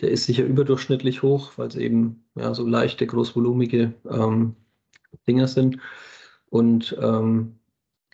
Der 0.00 0.10
ist 0.10 0.24
sicher 0.24 0.44
überdurchschnittlich 0.44 1.22
hoch, 1.22 1.52
weil 1.56 1.68
es 1.68 1.76
eben 1.76 2.24
ja, 2.34 2.52
so 2.54 2.66
leichte, 2.66 3.06
großvolumige 3.06 3.94
ähm, 4.10 4.56
Dinger 5.26 5.48
sind. 5.48 5.78
Und 6.50 6.96
ähm, 7.00 7.58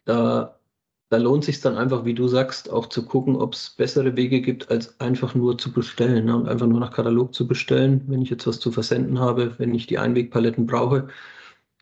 da 0.05 0.59
da 1.09 1.19
lohnt 1.19 1.45
sich 1.45 1.61
dann 1.61 1.77
einfach, 1.77 2.05
wie 2.05 2.15
du 2.15 2.27
sagst, 2.27 2.71
auch 2.71 2.87
zu 2.87 3.05
gucken, 3.05 3.37
ob 3.37 3.55
es 3.55 3.71
bessere 3.71 4.17
Wege 4.17 4.41
gibt, 4.41 4.71
als 4.71 4.99
einfach 5.01 5.35
nur 5.35 5.57
zu 5.57 5.73
bestellen 5.73 6.27
ne? 6.27 6.37
und 6.37 6.49
einfach 6.49 6.67
nur 6.67 6.81
nach 6.81 6.93
Katalog 6.93 7.33
zu 7.33 7.47
bestellen, 7.47 8.03
wenn 8.09 8.23
ich 8.23 8.31
jetzt 8.31 8.47
was 8.47 8.59
zu 8.59 8.73
versenden 8.73 9.21
habe, 9.21 9.55
wenn 9.59 9.75
ich 9.75 9.87
die 9.87 9.99
Einwegpaletten 9.99 10.67
brauche. 10.67 11.09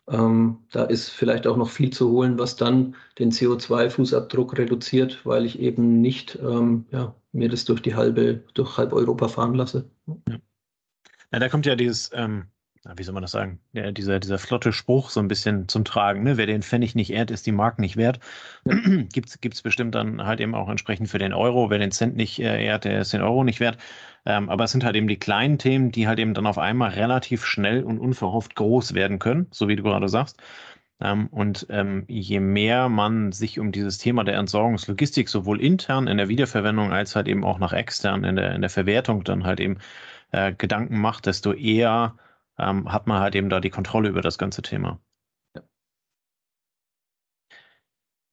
Ähm, 0.07 0.59
da 0.71 0.83
ist 0.83 1.09
vielleicht 1.09 1.47
auch 1.47 1.57
noch 1.57 1.69
viel 1.69 1.89
zu 1.89 2.11
holen, 2.11 2.37
was 2.37 2.55
dann 2.55 2.95
den 3.17 3.31
CO2-Fußabdruck 3.31 4.55
reduziert, 4.57 5.25
weil 5.25 5.45
ich 5.45 5.59
eben 5.59 6.01
nicht 6.01 6.37
ähm, 6.43 6.85
ja, 6.91 7.15
mir 7.31 7.49
das 7.49 7.65
durch 7.65 7.81
die 7.81 7.95
halbe, 7.95 8.43
durch 8.53 8.77
halb 8.77 8.93
Europa 8.93 9.27
fahren 9.27 9.55
lasse. 9.55 9.89
Ja. 10.05 10.37
ja 11.31 11.39
da 11.39 11.49
kommt 11.49 11.65
ja 11.65 11.75
dieses 11.75 12.11
ähm, 12.13 12.45
wie 12.95 13.03
soll 13.03 13.13
man 13.13 13.23
das 13.23 13.31
sagen, 13.31 13.59
ja, 13.73 13.91
dieser, 13.91 14.19
dieser 14.19 14.37
flotte 14.37 14.71
Spruch 14.71 15.09
so 15.09 15.19
ein 15.19 15.27
bisschen 15.27 15.67
zum 15.67 15.85
Tragen. 15.85 16.23
Ne? 16.23 16.37
Wer 16.37 16.45
den 16.45 16.61
Pfennig 16.61 16.95
nicht 16.95 17.11
ehrt, 17.11 17.31
ist 17.31 17.45
die 17.45 17.51
Mark 17.51 17.79
nicht 17.79 17.97
wert. 17.97 18.19
Ja. 18.65 18.75
Gibt 19.13 19.29
es 19.29 19.61
bestimmt 19.61 19.95
dann 19.95 20.23
halt 20.23 20.39
eben 20.39 20.55
auch 20.55 20.69
entsprechend 20.69 21.09
für 21.09 21.17
den 21.17 21.33
Euro. 21.33 21.69
Wer 21.69 21.79
den 21.79 21.91
Cent 21.91 22.15
nicht 22.15 22.39
äh, 22.39 22.63
ehrt, 22.63 22.85
der 22.85 23.01
ist 23.01 23.13
den 23.13 23.21
Euro 23.21 23.43
nicht 23.43 23.59
wert. 23.59 23.77
Ähm, 24.25 24.49
aber 24.49 24.65
es 24.65 24.71
sind 24.71 24.83
halt 24.83 24.95
eben 24.95 25.07
die 25.07 25.19
kleinen 25.19 25.57
Themen, 25.57 25.91
die 25.91 26.07
halt 26.07 26.19
eben 26.19 26.33
dann 26.33 26.47
auf 26.47 26.57
einmal 26.57 26.91
relativ 26.91 27.45
schnell 27.45 27.83
und 27.83 27.99
unverhofft 27.99 28.55
groß 28.55 28.93
werden 28.93 29.19
können, 29.19 29.47
so 29.51 29.67
wie 29.67 29.75
du 29.75 29.83
gerade 29.83 30.09
sagst. 30.09 30.41
Ähm, 31.01 31.27
und 31.27 31.67
ähm, 31.69 32.05
je 32.07 32.39
mehr 32.39 32.89
man 32.89 33.31
sich 33.31 33.59
um 33.59 33.71
dieses 33.71 33.97
Thema 33.97 34.23
der 34.23 34.37
Entsorgungslogistik 34.37 35.27
sowohl 35.27 35.61
intern 35.61 36.07
in 36.07 36.17
der 36.17 36.29
Wiederverwendung 36.29 36.91
als 36.93 37.15
halt 37.15 37.27
eben 37.27 37.43
auch 37.43 37.59
nach 37.59 37.73
extern 37.73 38.23
in 38.23 38.37
der, 38.37 38.55
in 38.55 38.61
der 38.61 38.69
Verwertung 38.69 39.23
dann 39.23 39.43
halt 39.43 39.59
eben 39.59 39.77
äh, 40.31 40.53
Gedanken 40.53 40.99
macht, 40.99 41.25
desto 41.25 41.53
eher 41.53 42.15
ähm, 42.57 42.91
hat 42.91 43.07
man 43.07 43.19
halt 43.21 43.35
eben 43.35 43.49
da 43.49 43.59
die 43.59 43.69
Kontrolle 43.69 44.09
über 44.09 44.21
das 44.21 44.37
ganze 44.37 44.61
Thema. 44.61 44.99
Ja. 45.55 45.61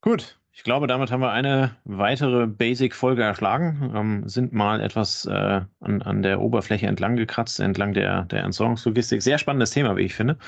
Gut, 0.01 0.39
ich 0.55 0.65
glaube, 0.65 0.87
damit 0.87 1.11
haben 1.11 1.23
wir 1.23 1.33
eine 1.33 1.77
weitere 1.85 2.47
Basic-Folge 2.47 3.23
erschlagen, 3.23 3.93
ähm, 3.95 4.29
sind 4.29 4.53
mal 4.53 4.81
etwas 4.81 5.25
äh, 5.25 5.63
an, 5.81 6.03
an 6.03 6.23
der 6.23 6.41
Oberfläche 6.41 6.87
entlang 6.87 7.17
gekratzt, 7.17 7.59
entlang 7.59 7.95
der, 7.95 8.25
der 8.27 8.45
Entsorgungslogistik. 8.45 9.23
Sehr 9.23 9.39
spannendes 9.39 9.71
Thema, 9.71 9.97
wie 9.97 10.03
ich 10.03 10.15
finde. 10.15 10.39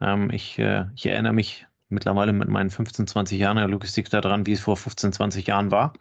Ähm, 0.00 0.30
ich, 0.30 0.58
äh, 0.58 0.86
ich 0.94 1.06
erinnere 1.06 1.34
mich 1.34 1.66
mittlerweile 1.90 2.32
mit 2.32 2.48
meinen 2.48 2.70
15, 2.70 3.06
20 3.06 3.38
Jahren 3.38 3.58
der 3.58 3.68
Logistik 3.68 4.08
daran, 4.10 4.46
wie 4.46 4.52
es 4.52 4.60
vor 4.60 4.76
15, 4.76 5.12
20 5.12 5.46
Jahren 5.46 5.70
war. 5.70 5.92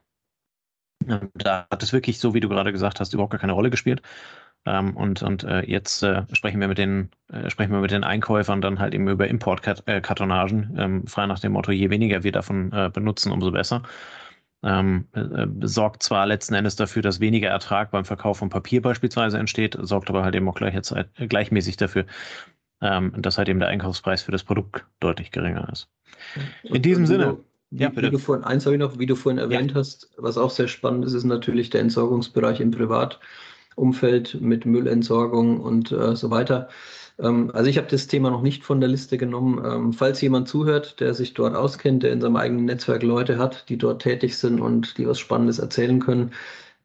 Ähm, 1.07 1.29
da 1.33 1.67
hat 1.69 1.83
es 1.83 1.93
wirklich, 1.93 2.19
so 2.19 2.33
wie 2.33 2.39
du 2.39 2.49
gerade 2.49 2.71
gesagt 2.71 2.99
hast, 2.99 3.13
überhaupt 3.13 3.31
gar 3.31 3.39
keine 3.39 3.53
Rolle 3.53 3.69
gespielt. 3.69 4.01
Ähm, 4.65 4.95
und 4.95 5.21
und 5.23 5.43
äh, 5.43 5.61
jetzt 5.65 6.03
äh, 6.03 6.23
sprechen 6.31 6.61
wir 6.61 6.67
mit 6.67 6.77
den 6.77 7.09
äh, 7.31 7.49
sprechen 7.49 7.73
wir 7.73 7.81
mit 7.81 7.91
den 7.91 8.03
Einkäufern 8.03 8.61
dann 8.61 8.79
halt 8.79 8.93
eben 8.93 9.07
über 9.09 9.27
Importkartonagen, 9.27 10.75
ähm, 10.77 11.07
frei 11.07 11.25
nach 11.25 11.39
dem 11.39 11.51
Motto, 11.51 11.71
je 11.71 11.89
weniger 11.89 12.23
wir 12.23 12.31
davon 12.31 12.71
äh, 12.71 12.89
benutzen, 12.93 13.31
umso 13.31 13.51
besser. 13.51 13.83
Ähm, 14.65 15.07
äh, 15.11 15.47
sorgt 15.67 16.03
zwar 16.03 16.25
letzten 16.25 16.53
Endes 16.53 16.77
dafür, 16.77 17.01
dass 17.01 17.19
weniger 17.19 17.49
Ertrag 17.49 17.91
beim 17.91 18.05
Verkauf 18.05 18.37
von 18.37 18.49
Papier 18.49 18.81
beispielsweise 18.81 19.37
entsteht, 19.37 19.77
sorgt 19.81 20.09
aber 20.09 20.23
halt 20.23 20.35
eben 20.35 20.47
auch 20.47 20.55
gleich, 20.55 20.75
äh, 20.91 21.27
gleichmäßig 21.27 21.75
dafür, 21.75 22.05
ähm, 22.79 23.13
dass 23.17 23.37
halt 23.37 23.49
eben 23.49 23.59
der 23.59 23.67
Einkaufspreis 23.67 24.21
für 24.21 24.31
das 24.31 24.45
Produkt 24.45 24.85
deutlich 25.01 25.31
geringer 25.31 25.67
ist. 25.69 25.89
In 26.63 26.81
diesem 26.81 27.05
Sinne. 27.05 27.39
Wie, 27.71 27.83
ja. 27.83 27.91
Wie 27.93 28.09
du 28.09 28.19
vorhin, 28.19 28.45
eins 28.45 28.65
habe 28.65 28.75
ich 28.75 28.79
noch, 28.79 28.99
wie 28.99 29.05
du 29.05 29.15
vorhin 29.15 29.39
erwähnt 29.39 29.71
ja. 29.71 29.77
hast, 29.77 30.11
was 30.17 30.37
auch 30.37 30.51
sehr 30.51 30.69
spannend 30.69 31.03
ist, 31.05 31.13
ist 31.13 31.23
natürlich 31.25 31.69
der 31.69 31.81
Entsorgungsbereich 31.81 32.61
im 32.61 32.71
Privat. 32.71 33.19
Umfeld 33.75 34.39
mit 34.41 34.65
Müllentsorgung 34.65 35.59
und 35.59 35.91
äh, 35.91 36.15
so 36.15 36.29
weiter. 36.31 36.69
Ähm, 37.19 37.51
also 37.53 37.69
ich 37.69 37.77
habe 37.77 37.87
das 37.87 38.07
Thema 38.07 38.29
noch 38.29 38.41
nicht 38.41 38.63
von 38.63 38.79
der 38.79 38.89
Liste 38.89 39.17
genommen. 39.17 39.63
Ähm, 39.65 39.93
falls 39.93 40.21
jemand 40.21 40.47
zuhört, 40.47 40.99
der 40.99 41.13
sich 41.13 41.33
dort 41.33 41.55
auskennt, 41.55 42.03
der 42.03 42.11
in 42.11 42.21
seinem 42.21 42.35
eigenen 42.35 42.65
Netzwerk 42.65 43.03
Leute 43.03 43.37
hat, 43.37 43.69
die 43.69 43.77
dort 43.77 44.01
tätig 44.01 44.37
sind 44.37 44.59
und 44.61 44.97
die 44.97 45.07
was 45.07 45.19
Spannendes 45.19 45.59
erzählen 45.59 45.99
können, 45.99 46.31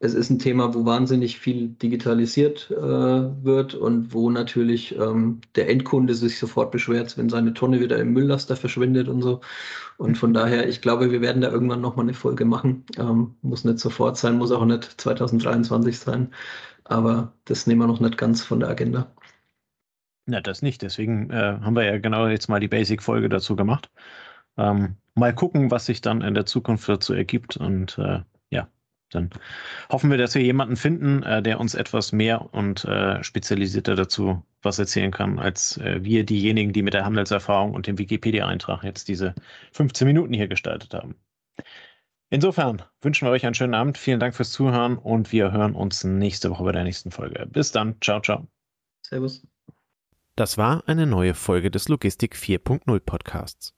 es 0.01 0.14
ist 0.14 0.31
ein 0.31 0.38
Thema, 0.38 0.74
wo 0.74 0.85
wahnsinnig 0.85 1.40
viel 1.40 1.70
digitalisiert 1.70 2.70
äh, 2.70 2.77
wird 2.77 3.74
und 3.74 4.14
wo 4.14 4.31
natürlich 4.31 4.96
ähm, 4.96 5.40
der 5.57 5.68
Endkunde 5.68 6.14
sich 6.14 6.38
sofort 6.38 6.70
beschwert, 6.70 7.18
wenn 7.18 7.29
seine 7.29 7.53
Tonne 7.53 7.81
wieder 7.81 7.98
im 7.98 8.12
Mülllaster 8.12 8.55
verschwindet 8.55 9.09
und 9.09 9.22
so. 9.22 9.40
Und 9.96 10.16
von 10.16 10.33
daher, 10.33 10.68
ich 10.68 10.81
glaube, 10.83 11.11
wir 11.11 11.20
werden 11.20 11.42
da 11.42 11.51
irgendwann 11.51 11.81
nochmal 11.81 12.05
eine 12.05 12.14
Folge 12.14 12.44
machen. 12.44 12.85
Ähm, 12.96 13.35
muss 13.42 13.64
nicht 13.64 13.81
sofort 13.81 14.16
sein, 14.16 14.38
muss 14.38 14.53
auch 14.53 14.64
nicht 14.64 15.01
2023 15.01 15.98
sein 15.98 16.33
aber 16.88 17.33
das 17.44 17.66
nehmen 17.66 17.81
wir 17.81 17.87
noch 17.87 18.01
nicht 18.01 18.18
ganz 18.18 18.42
von 18.42 18.61
der 18.61 18.68
Agenda. 18.68 19.11
Na, 20.27 20.40
das 20.40 20.62
nicht. 20.62 20.83
Deswegen 20.83 21.31
äh, 21.31 21.59
haben 21.61 21.74
wir 21.74 21.85
ja 21.85 21.98
genau 21.98 22.27
jetzt 22.27 22.48
mal 22.48 22.61
die 22.61 22.68
Basic-Folge 22.68 23.29
dazu 23.29 23.57
gemacht. 23.57 23.90
Ähm, 24.59 24.96
mal 25.14 25.35
gucken, 25.35 25.70
was 25.70 25.87
sich 25.87 26.01
dann 26.03 26.20
in 26.22 26.35
der 26.35 26.44
Zukunft 26.46 26.88
dazu 26.88 27.14
ergibt. 27.14 27.57
Und 27.57 27.96
äh, 27.98 28.20
ja, 28.51 28.68
dann 29.11 29.31
hoffen 29.90 30.11
wir, 30.11 30.18
dass 30.18 30.35
wir 30.35 30.42
jemanden 30.42 30.77
finden, 30.77 31.22
äh, 31.22 31.42
der 31.42 31.61
uns 31.61 31.74
etwas 31.74 32.12
mehr 32.12 32.53
und 32.53 32.85
äh, 32.85 33.22
spezialisierter 33.24 33.94
dazu 33.94 34.44
was 34.61 34.79
erzählen 34.79 35.12
kann, 35.12 35.38
als 35.38 35.79
äh, 35.79 36.01
wir 36.03 36.24
diejenigen, 36.24 36.72
die 36.72 36.83
mit 36.83 36.94
der 36.94 37.07
Handelserfahrung 37.07 37.72
und 37.72 37.87
dem 37.87 37.98
Wikipedia-Eintrag 37.98 38.85
jetzt 38.85 39.09
diese 39.09 39.35
15 39.72 40.07
Minuten 40.07 40.35
hier 40.35 40.48
gestaltet 40.48 40.92
haben. 40.94 41.14
Insofern 42.31 42.83
wünschen 43.01 43.27
wir 43.27 43.33
euch 43.33 43.47
einen 43.47 43.55
schönen 43.55 43.75
Abend. 43.75 43.97
Vielen 43.97 44.21
Dank 44.21 44.35
fürs 44.35 44.53
Zuhören 44.53 44.99
und 44.99 45.33
wir 45.33 45.51
hören 45.51 45.75
uns 45.75 46.05
nächste 46.05 46.51
Woche 46.51 46.64
bei 46.64 46.73
der 46.73 46.85
nächsten 46.85 47.11
Folge. 47.11 47.47
Bis 47.47 47.73
dann. 47.73 47.97
Ciao, 48.03 48.21
ciao. 48.21 48.47
Servus. 49.03 49.47
Das 50.37 50.59
war 50.59 50.85
eine 50.87 51.07
neue 51.07 51.35
Folge 51.35 51.71
des 51.71 51.88
Logistik 51.88 52.37
4.0 52.37 53.01
Podcasts. 53.01 53.75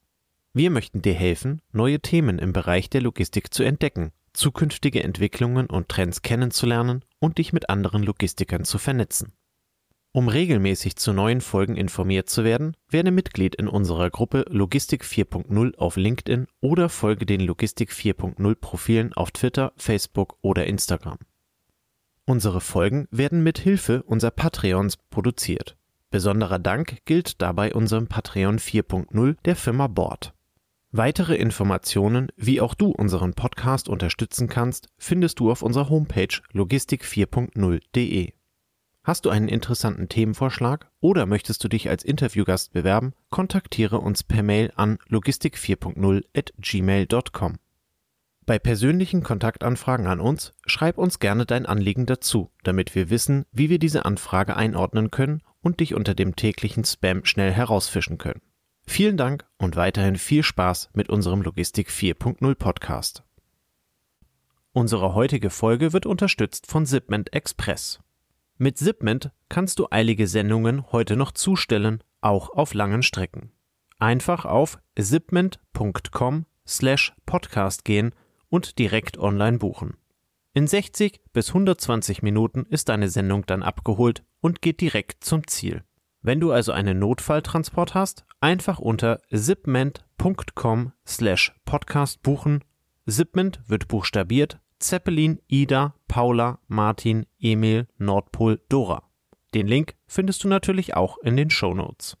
Wir 0.53 0.69
möchten 0.69 1.01
dir 1.01 1.13
helfen, 1.13 1.61
neue 1.71 2.01
Themen 2.01 2.37
im 2.37 2.51
Bereich 2.51 2.89
der 2.89 3.01
Logistik 3.01 3.53
zu 3.53 3.63
entdecken, 3.63 4.11
zukünftige 4.33 5.01
Entwicklungen 5.01 5.67
und 5.67 5.87
Trends 5.87 6.21
kennenzulernen 6.21 7.05
und 7.19 7.37
dich 7.37 7.53
mit 7.53 7.69
anderen 7.69 8.03
Logistikern 8.03 8.65
zu 8.65 8.77
vernetzen. 8.77 9.33
Um 10.13 10.27
regelmäßig 10.27 10.97
zu 10.97 11.13
neuen 11.13 11.39
Folgen 11.39 11.77
informiert 11.77 12.29
zu 12.29 12.43
werden, 12.43 12.75
werde 12.89 13.11
Mitglied 13.11 13.55
in 13.55 13.69
unserer 13.69 14.09
Gruppe 14.09 14.43
Logistik 14.49 15.05
4.0 15.05 15.77
auf 15.77 15.95
LinkedIn 15.95 16.47
oder 16.59 16.89
folge 16.89 17.25
den 17.25 17.39
Logistik 17.39 17.91
4.0 17.91 18.55
Profilen 18.55 19.13
auf 19.13 19.31
Twitter, 19.31 19.71
Facebook 19.77 20.37
oder 20.41 20.65
Instagram. 20.65 21.17
Unsere 22.25 22.59
Folgen 22.59 23.07
werden 23.09 23.41
mit 23.41 23.57
Hilfe 23.57 24.03
unserer 24.03 24.31
Patreons 24.31 24.97
produziert. 24.97 25.77
Besonderer 26.09 26.59
Dank 26.59 26.97
gilt 27.05 27.41
dabei 27.41 27.73
unserem 27.73 28.07
Patreon 28.07 28.59
4.0 28.59 29.37
der 29.45 29.55
Firma 29.55 29.87
Bord. 29.87 30.33
Weitere 30.91 31.35
Informationen, 31.35 32.27
wie 32.35 32.59
auch 32.59 32.73
du 32.73 32.91
unseren 32.91 33.33
Podcast 33.33 33.87
unterstützen 33.87 34.49
kannst, 34.49 34.89
findest 34.97 35.39
du 35.39 35.49
auf 35.49 35.61
unserer 35.61 35.89
Homepage 35.89 36.41
logistik4.0.de. 36.53 38.33
Hast 39.03 39.25
du 39.25 39.31
einen 39.31 39.47
interessanten 39.47 40.09
Themenvorschlag 40.09 40.89
oder 40.99 41.25
möchtest 41.25 41.63
du 41.63 41.67
dich 41.67 41.89
als 41.89 42.03
Interviewgast 42.03 42.73
bewerben, 42.73 43.13
kontaktiere 43.31 43.99
uns 43.99 44.23
per 44.23 44.43
Mail 44.43 44.71
an 44.75 44.99
logistik4.0 45.09 46.23
at 46.35 46.53
gmail.com. 46.59 47.57
Bei 48.45 48.59
persönlichen 48.59 49.23
Kontaktanfragen 49.23 50.07
an 50.07 50.19
uns 50.19 50.53
schreib 50.65 50.97
uns 50.97 51.19
gerne 51.19 51.45
dein 51.45 51.65
Anliegen 51.65 52.05
dazu, 52.05 52.51
damit 52.63 52.93
wir 52.93 53.09
wissen, 53.09 53.45
wie 53.51 53.69
wir 53.69 53.79
diese 53.79 54.05
Anfrage 54.05 54.55
einordnen 54.55 55.09
können 55.09 55.41
und 55.61 55.79
dich 55.79 55.95
unter 55.95 56.13
dem 56.13 56.35
täglichen 56.35 56.83
Spam 56.83 57.25
schnell 57.25 57.51
herausfischen 57.51 58.17
können. 58.17 58.41
Vielen 58.85 59.17
Dank 59.17 59.45
und 59.57 59.75
weiterhin 59.75 60.17
viel 60.17 60.43
Spaß 60.43 60.89
mit 60.93 61.09
unserem 61.09 61.41
Logistik 61.41 61.89
4.0 61.89 62.55
Podcast. 62.55 63.23
Unsere 64.73 65.13
heutige 65.13 65.49
Folge 65.49 65.93
wird 65.93 66.05
unterstützt 66.05 66.67
von 66.67 66.85
Zipment 66.85 67.33
Express. 67.33 67.99
Mit 68.63 68.77
Zipment 68.77 69.31
kannst 69.49 69.79
du 69.79 69.87
eilige 69.89 70.27
Sendungen 70.27 70.91
heute 70.91 71.15
noch 71.15 71.31
zustellen, 71.31 72.03
auch 72.21 72.51
auf 72.51 72.75
langen 72.75 73.01
Strecken. 73.01 73.51
Einfach 73.97 74.45
auf 74.45 74.77
zipment.com 74.95 76.45
slash 76.67 77.11
podcast 77.25 77.85
gehen 77.85 78.13
und 78.49 78.77
direkt 78.77 79.17
online 79.17 79.57
buchen. 79.57 79.97
In 80.53 80.67
60 80.67 81.21
bis 81.33 81.47
120 81.47 82.21
Minuten 82.21 82.67
ist 82.69 82.89
deine 82.89 83.09
Sendung 83.09 83.47
dann 83.47 83.63
abgeholt 83.63 84.23
und 84.41 84.61
geht 84.61 84.79
direkt 84.79 85.23
zum 85.23 85.47
Ziel. 85.47 85.83
Wenn 86.21 86.39
du 86.39 86.51
also 86.51 86.71
einen 86.71 86.99
Notfalltransport 86.99 87.95
hast, 87.95 88.27
einfach 88.41 88.77
unter 88.77 89.21
zipment.com 89.33 90.91
slash 91.03 91.51
podcast 91.65 92.21
buchen. 92.21 92.63
Zipment 93.09 93.59
wird 93.65 93.87
buchstabiert 93.87 94.59
Zeppelin, 94.81 95.39
Ida, 95.47 95.95
Paula, 96.07 96.59
Martin, 96.67 97.25
Emil, 97.39 97.87
Nordpol, 97.97 98.61
Dora. 98.69 99.03
Den 99.53 99.67
Link 99.67 99.95
findest 100.07 100.43
du 100.43 100.47
natürlich 100.47 100.95
auch 100.95 101.17
in 101.19 101.37
den 101.37 101.49
Show 101.49 101.73
Notes. 101.73 102.17